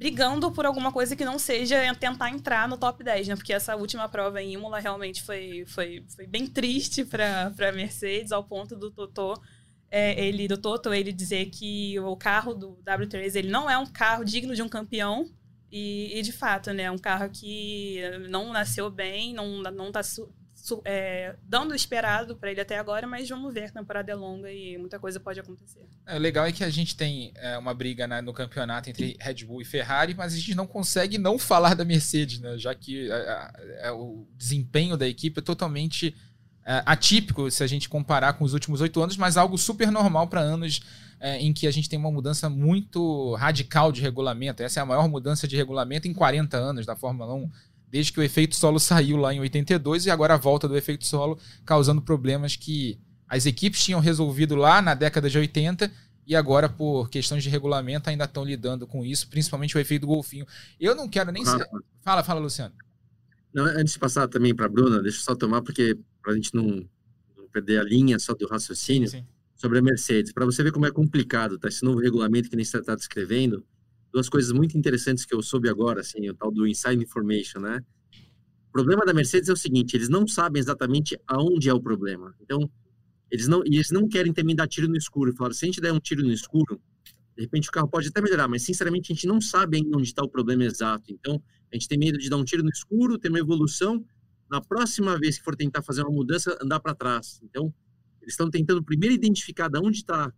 [0.00, 3.36] brigando por alguma coisa que não seja tentar entrar no top 10, né?
[3.36, 8.32] Porque essa última prova em Imola realmente foi, foi, foi bem triste para a Mercedes,
[8.32, 9.34] ao ponto do Totó,
[9.90, 13.84] é, ele, do Toto, ele dizer que o carro do W3 ele não é um
[13.84, 15.30] carro digno de um campeão.
[15.72, 16.84] E, e de fato, né?
[16.84, 20.00] É um carro que não nasceu bem, não, não está
[20.84, 24.50] é, dando o esperado para ele até agora, mas vamos ver, a temporada é longa
[24.52, 25.86] e muita coisa pode acontecer.
[26.06, 29.16] É, o legal é que a gente tem é, uma briga né, no campeonato entre
[29.20, 32.74] Red Bull e Ferrari, mas a gente não consegue não falar da Mercedes, né, já
[32.74, 36.14] que é, é, é o desempenho da equipe é totalmente
[36.86, 40.40] atípico se a gente comparar com os últimos oito anos, mas algo super normal para
[40.40, 40.80] anos
[41.40, 44.62] em que a gente tem uma mudança muito radical de regulamento.
[44.62, 47.50] Essa é a maior mudança de regulamento em 40 anos da Fórmula 1
[47.90, 51.06] desde que o efeito solo saiu lá em 82 e agora a volta do efeito
[51.06, 55.90] solo causando problemas que as equipes tinham resolvido lá na década de 80
[56.26, 60.46] e agora, por questões de regulamento, ainda estão lidando com isso, principalmente o efeito golfinho.
[60.78, 61.66] Eu não quero nem ser.
[62.02, 62.72] Fala, fala, Luciano.
[63.52, 66.36] Não, antes de passar também para a Bruna, deixa eu só tomar, porque para a
[66.36, 66.88] gente não,
[67.36, 69.26] não, perder a linha só do raciocínio sim, sim.
[69.56, 71.66] sobre a Mercedes, para você ver como é complicado, tá?
[71.66, 73.64] Esse novo regulamento que nem você está descrevendo,
[74.12, 77.80] duas coisas muito interessantes que eu soube agora, assim, o tal do inside information, né?
[78.68, 82.34] O problema da Mercedes é o seguinte, eles não sabem exatamente aonde é o problema.
[82.40, 82.70] Então,
[83.30, 85.34] eles não, eles não querem também dar tiro no escuro.
[85.34, 86.80] Falaram, se a gente der um tiro no escuro,
[87.36, 90.08] de repente o carro pode até melhorar, mas sinceramente a gente não sabe ainda onde
[90.08, 91.12] está o problema exato.
[91.12, 91.42] Então,
[91.72, 94.04] a gente tem medo de dar um tiro no escuro, ter uma evolução,
[94.50, 97.40] na próxima vez que for tentar fazer uma mudança, andar para trás.
[97.42, 97.72] Então,
[98.20, 100.32] eles estão tentando primeiro identificar de onde está,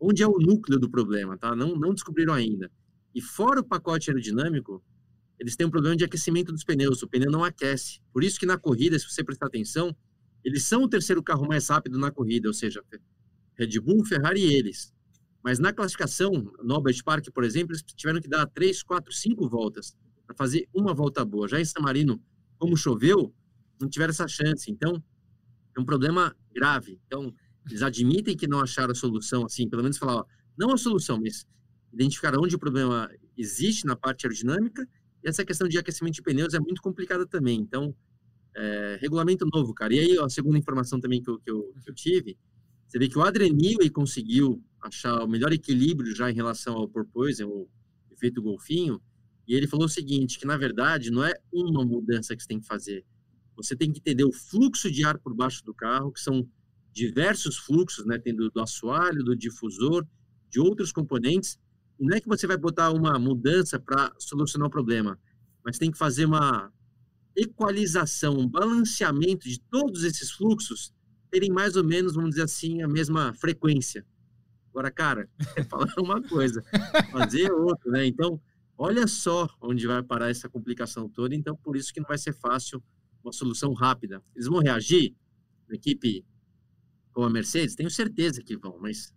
[0.00, 1.54] onde é o núcleo do problema, tá?
[1.54, 2.70] Não, não descobriram ainda.
[3.18, 4.80] E fora o pacote aerodinâmico,
[5.40, 7.02] eles têm um problema de aquecimento dos pneus.
[7.02, 8.00] O pneu não aquece.
[8.12, 9.92] Por isso que na corrida, se você prestar atenção,
[10.44, 12.80] eles são o terceiro carro mais rápido na corrida, ou seja,
[13.56, 14.94] Red Bull, Ferrari e eles.
[15.42, 16.30] Mas na classificação,
[16.62, 20.68] no Albert Park, por exemplo, eles tiveram que dar três, quatro, cinco voltas para fazer
[20.72, 21.48] uma volta boa.
[21.48, 22.22] Já em San Marino,
[22.56, 23.34] como choveu,
[23.80, 24.70] não tiveram essa chance.
[24.70, 25.02] Então,
[25.76, 27.00] é um problema grave.
[27.08, 27.34] Então,
[27.66, 30.24] eles admitem que não acharam a solução, assim, pelo menos falar, ó,
[30.56, 31.44] não a solução, mas
[31.92, 34.86] identificar onde o problema existe na parte aerodinâmica,
[35.22, 37.60] e essa questão de aquecimento de pneus é muito complicada também.
[37.60, 37.94] Então,
[38.54, 39.94] é, regulamento novo, cara.
[39.94, 42.38] E aí, a segunda informação também que eu, que eu, que eu tive,
[42.86, 47.44] você vê que o Newey conseguiu achar o melhor equilíbrio já em relação ao porpoise,
[47.44, 47.68] o
[48.10, 49.00] efeito golfinho,
[49.46, 52.60] e ele falou o seguinte, que na verdade não é uma mudança que você tem
[52.60, 53.04] que fazer,
[53.56, 56.46] você tem que entender o fluxo de ar por baixo do carro, que são
[56.92, 60.06] diversos fluxos, né, tendo do assoalho, do difusor,
[60.48, 61.58] de outros componentes,
[61.98, 65.18] não é que você vai botar uma mudança para solucionar o problema,
[65.64, 66.72] mas tem que fazer uma
[67.36, 70.92] equalização, um balanceamento de todos esses fluxos
[71.30, 74.04] terem mais ou menos, vamos dizer assim, a mesma frequência.
[74.70, 75.28] Agora, cara,
[75.68, 76.62] falar uma coisa,
[77.10, 78.06] fazer outra, né?
[78.06, 78.40] Então,
[78.76, 81.34] olha só onde vai parar essa complicação toda.
[81.34, 82.82] Então, por isso que não vai ser fácil
[83.22, 84.22] uma solução rápida.
[84.34, 85.14] Eles vão reagir,
[85.70, 86.24] a equipe
[87.12, 87.74] como a Mercedes?
[87.74, 89.12] Tenho certeza que vão, mas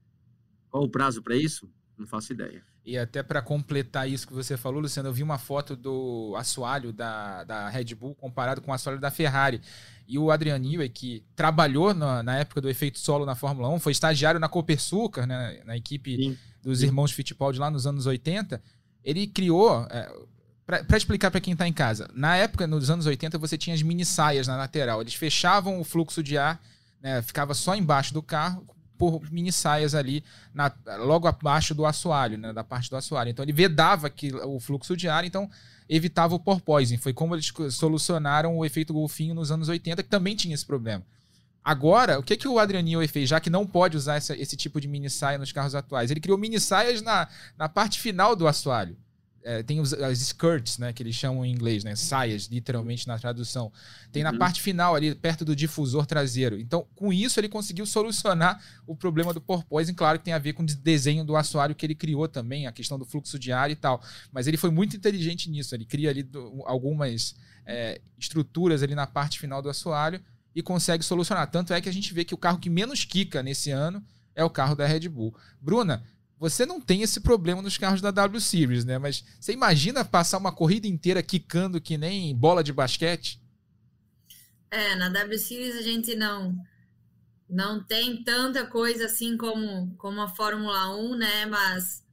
[0.69, 1.69] qual o prazo para isso?
[1.97, 2.65] Não faço ideia.
[2.83, 6.91] E até para completar isso que você falou, Luciano, eu vi uma foto do assoalho
[6.91, 9.61] da, da Red Bull comparado com o assoalho da Ferrari.
[10.07, 13.79] E o Adrian Newey, que trabalhou na, na, época do efeito solo na Fórmula 1,
[13.79, 16.87] foi estagiário na Copersucar, né, na equipe sim, dos sim.
[16.87, 18.61] irmãos Fittipaldi lá nos anos 80,
[19.03, 19.85] ele criou.
[19.89, 20.11] É,
[20.65, 23.81] para explicar para quem está em casa, na época, nos anos 80, você tinha as
[23.81, 25.01] mini saias na lateral.
[25.01, 26.61] Eles fechavam o fluxo de ar,
[27.01, 28.65] né, ficava só embaixo do carro,
[29.01, 30.23] por mini saias ali
[30.53, 33.31] na, logo abaixo do assoalho, né, da parte do assoalho.
[33.31, 35.49] Então ele vedava que, o fluxo de ar, então
[35.89, 36.97] evitava o porpoising.
[36.97, 41.03] Foi como eles solucionaram o efeito golfinho nos anos 80, que também tinha esse problema.
[41.63, 44.55] Agora, o que, que o Adrian Newey fez, já que não pode usar essa, esse
[44.55, 46.11] tipo de mini saia nos carros atuais?
[46.11, 47.27] Ele criou mini saias na,
[47.57, 48.95] na parte final do assoalho
[49.43, 53.17] é, tem os, as skirts, né, que eles chamam em inglês, né, saias, literalmente na
[53.17, 53.71] tradução.
[54.11, 54.37] Tem na uhum.
[54.37, 56.59] parte final ali, perto do difusor traseiro.
[56.59, 59.93] Então, com isso, ele conseguiu solucionar o problema do porpoising.
[59.93, 62.71] Claro que tem a ver com o desenho do assoalho que ele criou também, a
[62.71, 64.01] questão do fluxo de ar e tal.
[64.31, 65.75] Mas ele foi muito inteligente nisso.
[65.75, 67.35] Ele cria ali do, algumas
[67.65, 70.21] é, estruturas ali na parte final do assoalho
[70.55, 71.49] e consegue solucionar.
[71.49, 74.03] Tanto é que a gente vê que o carro que menos quica nesse ano
[74.35, 75.35] é o carro da Red Bull.
[75.59, 76.03] Bruna,
[76.41, 78.97] você não tem esse problema nos carros da W Series, né?
[78.97, 83.39] Mas você imagina passar uma corrida inteira quicando que nem bola de basquete?
[84.71, 86.57] É, na W Series a gente não
[87.47, 91.45] não tem tanta coisa assim como, como a Fórmula 1, né?
[91.45, 92.03] Mas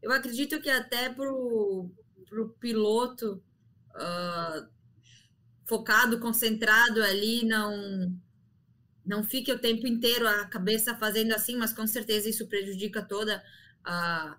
[0.00, 1.90] eu acredito que até pro,
[2.30, 3.42] pro piloto
[3.90, 4.66] uh,
[5.66, 8.16] focado, concentrado ali, não
[9.04, 13.44] não fique o tempo inteiro a cabeça fazendo assim, mas com certeza isso prejudica toda
[13.86, 14.36] a,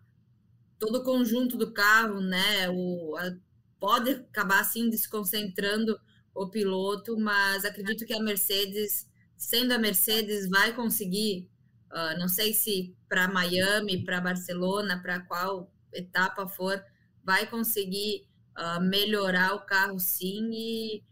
[0.78, 2.70] todo o conjunto do carro, né?
[2.70, 3.34] O, a,
[3.80, 6.00] pode acabar assim desconcentrando
[6.36, 11.50] o piloto, mas acredito que a Mercedes, sendo a Mercedes, vai conseguir.
[11.90, 16.84] Uh, não sei se para Miami, para Barcelona, para qual etapa for,
[17.24, 18.28] vai conseguir
[18.58, 20.50] uh, melhorar o carro sim.
[20.52, 21.04] E,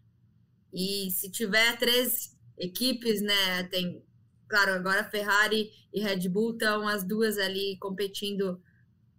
[0.73, 3.63] e se tiver três equipes, né?
[3.63, 4.03] Tem
[4.47, 8.61] claro, agora Ferrari e Red Bull estão as duas ali competindo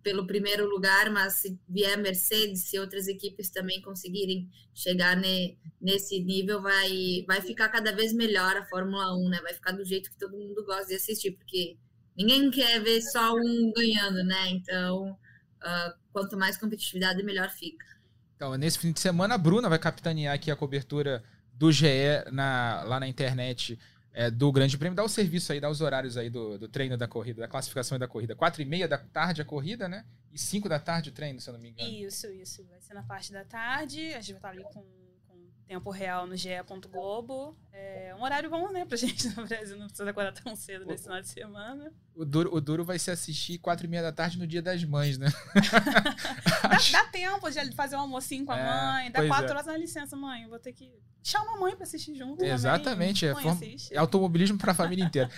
[0.07, 6.20] pelo primeiro lugar, mas se vier Mercedes, se outras equipes também conseguirem chegar ne, nesse
[6.22, 9.41] nível, vai, vai ficar cada vez melhor a Fórmula 1, né?
[9.43, 11.77] Vai ficar do jeito que todo mundo gosta de assistir, porque
[12.16, 14.49] ninguém quer ver só um ganhando, né?
[14.51, 17.85] Então, uh, quanto mais competitividade, melhor fica.
[18.37, 22.85] Então, nesse fim de semana, a Bruna vai capitanear aqui a cobertura do GE na,
[22.85, 23.77] lá na internet
[24.17, 24.97] é, do Grande Prêmio.
[24.97, 27.99] Dá o serviço aí, dá os horários aí do, do treino da corrida, da classificação
[27.99, 28.35] da corrida.
[28.35, 30.07] Quatro e meia da tarde a corrida, né?
[30.33, 31.87] E cinco da tarde o treino, se eu não me engano.
[31.91, 32.64] Isso, isso.
[32.64, 34.14] Vai ser na parte da tarde.
[34.14, 34.83] A gente vai estar ali com
[35.67, 36.49] tempo real no GE.
[36.91, 37.57] Globo.
[37.73, 39.77] É um horário bom, né, pra gente no Brasil.
[39.77, 41.93] Não precisa acordar tão cedo nesse final de semana.
[42.14, 44.83] O duro, o duro vai ser assistir quatro e meia da tarde no dia das
[44.85, 45.29] mães, né?
[46.62, 49.11] dá, dá, tempo de fazer um almocinho com a é, mãe.
[49.11, 49.51] Dá quatro é.
[49.51, 50.47] horas na licença, mãe.
[50.49, 50.91] Vou ter que
[51.23, 52.43] chamar a mãe pra assistir junto.
[52.43, 53.27] Exatamente.
[53.27, 53.59] É, form...
[53.91, 55.31] é automobilismo pra família inteira.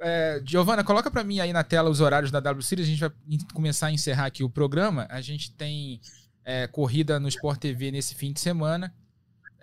[0.00, 2.86] É, Giovana, coloca para mim aí na tela os horários da W Series.
[2.86, 3.10] A gente vai
[3.54, 5.06] começar a encerrar aqui o programa.
[5.08, 6.00] A gente tem
[6.44, 8.92] é, corrida no Sport TV nesse fim de semana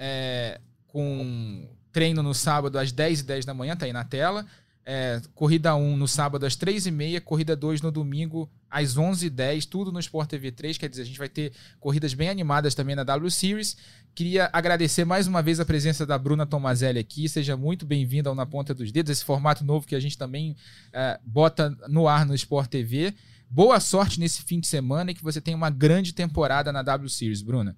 [0.05, 4.45] é, com treino no sábado às 10h10 da manhã, tá aí na tela.
[4.85, 9.99] É, corrida 1 no sábado às 3h30, corrida 2 no domingo às 11h10, tudo no
[10.01, 10.77] Sport TV 3.
[10.77, 13.77] Quer dizer, a gente vai ter corridas bem animadas também na W Series.
[14.13, 17.29] Queria agradecer mais uma vez a presença da Bruna Tomazelli aqui.
[17.29, 20.53] Seja muito bem-vinda ao Na Ponta dos Dedos, esse formato novo que a gente também
[20.91, 23.13] é, bota no ar no Sport TV.
[23.49, 27.09] Boa sorte nesse fim de semana e que você tenha uma grande temporada na W
[27.09, 27.77] Series, Bruna.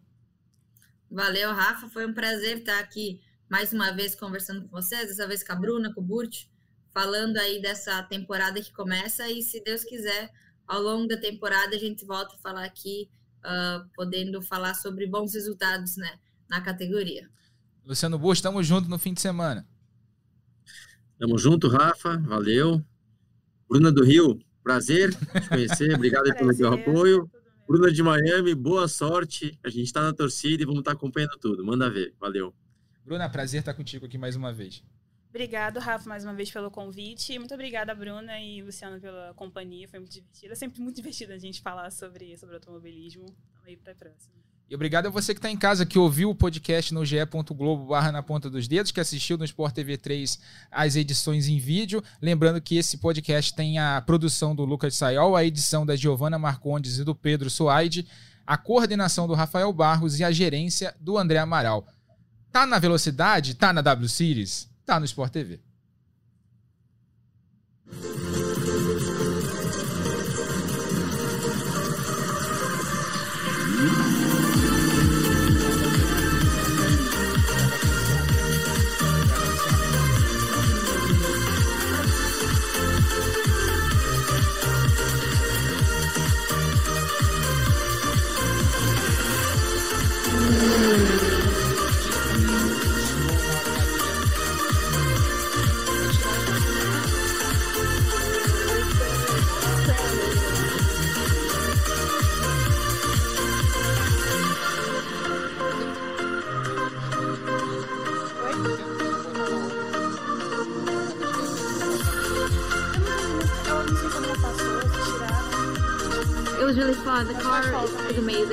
[1.15, 1.87] Valeu, Rafa.
[1.87, 5.55] Foi um prazer estar aqui mais uma vez conversando com vocês, dessa vez com a
[5.55, 6.47] Bruna, com o Burt,
[6.93, 9.25] falando aí dessa temporada que começa.
[9.29, 10.29] E se Deus quiser,
[10.67, 13.09] ao longo da temporada, a gente volta a falar aqui,
[13.45, 17.29] uh, podendo falar sobre bons resultados né, na categoria.
[17.85, 19.65] Luciano Burt, estamos juntos no fim de semana.
[21.17, 22.17] Tamo junto, Rafa.
[22.17, 22.83] Valeu.
[23.69, 25.95] Bruna do Rio, prazer te conhecer.
[25.95, 27.31] Obrigado pelo seu apoio.
[27.67, 29.57] Bruna de Miami, boa sorte.
[29.63, 31.65] A gente está na torcida e vamos estar tá acompanhando tudo.
[31.65, 32.13] Manda ver.
[32.19, 32.53] Valeu.
[33.03, 34.83] Bruna, prazer estar contigo aqui mais uma vez.
[35.29, 37.37] Obrigado, Rafa, mais uma vez pelo convite.
[37.39, 39.87] Muito obrigada, Bruna e Luciano, pela companhia.
[39.87, 40.53] Foi muito divertido.
[40.53, 43.25] É sempre muito divertido a gente falar sobre, sobre automobilismo.
[43.25, 44.44] Vamos aí para a próxima.
[44.67, 48.11] E obrigado a você que está em casa, que ouviu o podcast no ge.globo barra
[48.11, 50.39] na ponta dos dedos, que assistiu no Sport TV 3
[50.71, 52.03] as edições em vídeo.
[52.19, 56.97] Lembrando que esse podcast tem a produção do Lucas Sayol, a edição da Giovana Marcondes
[56.97, 58.07] e do Pedro Suaide,
[58.45, 61.87] a coordenação do Rafael Barros e a gerência do André Amaral.
[62.51, 63.53] Tá na velocidade?
[63.53, 64.67] Tá na W Series?
[64.83, 65.59] Tá no Sport TV.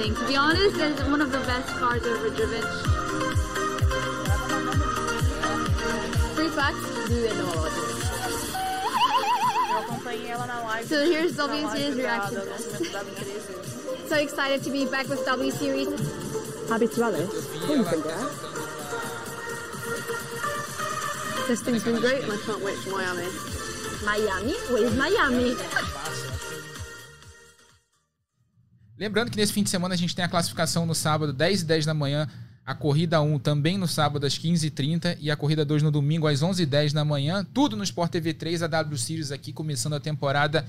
[0.03, 0.15] Amazing.
[0.23, 2.63] To be honest, it's one of the best cars I've ever driven.
[6.35, 7.09] Free facts?
[7.09, 8.03] Do they know about this?
[9.71, 10.87] Eu acompanhei ela na live.
[10.89, 12.69] So here's na W Series da- reaction test.
[12.71, 14.09] lançamento da W13.
[14.09, 15.89] So excited to be back with W Series.
[16.69, 17.31] Habituales.
[21.49, 23.27] This thing's been great and I can't wait for Miami.
[24.05, 24.55] Miami?
[24.71, 25.57] Where's Miami?
[29.03, 31.65] Lembrando que nesse fim de semana a gente tem a classificação no sábado, 10 e
[31.65, 32.29] 10 da manhã,
[32.65, 36.41] a corrida 1 também no sábado às 15h30 e a corrida 2 no domingo às
[36.41, 37.45] 11h10 da manhã.
[37.53, 40.65] Tudo no Sport TV 3, a W Series aqui começando a temporada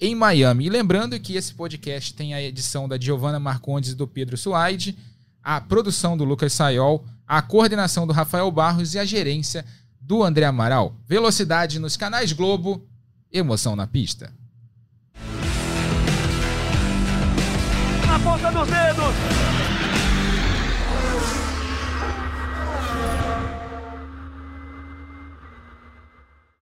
[0.00, 0.66] em Miami.
[0.66, 4.96] E lembrando que esse podcast tem a edição da Giovanna Marcondes e do Pedro Suaide,
[5.42, 9.64] a produção do Lucas Sayol, a coordenação do Rafael Barros e a gerência
[10.00, 10.94] do André Amaral.
[11.08, 12.86] Velocidade nos canais Globo,
[13.32, 14.32] emoção na pista.
[18.24, 19.53] Ponta dos dedos.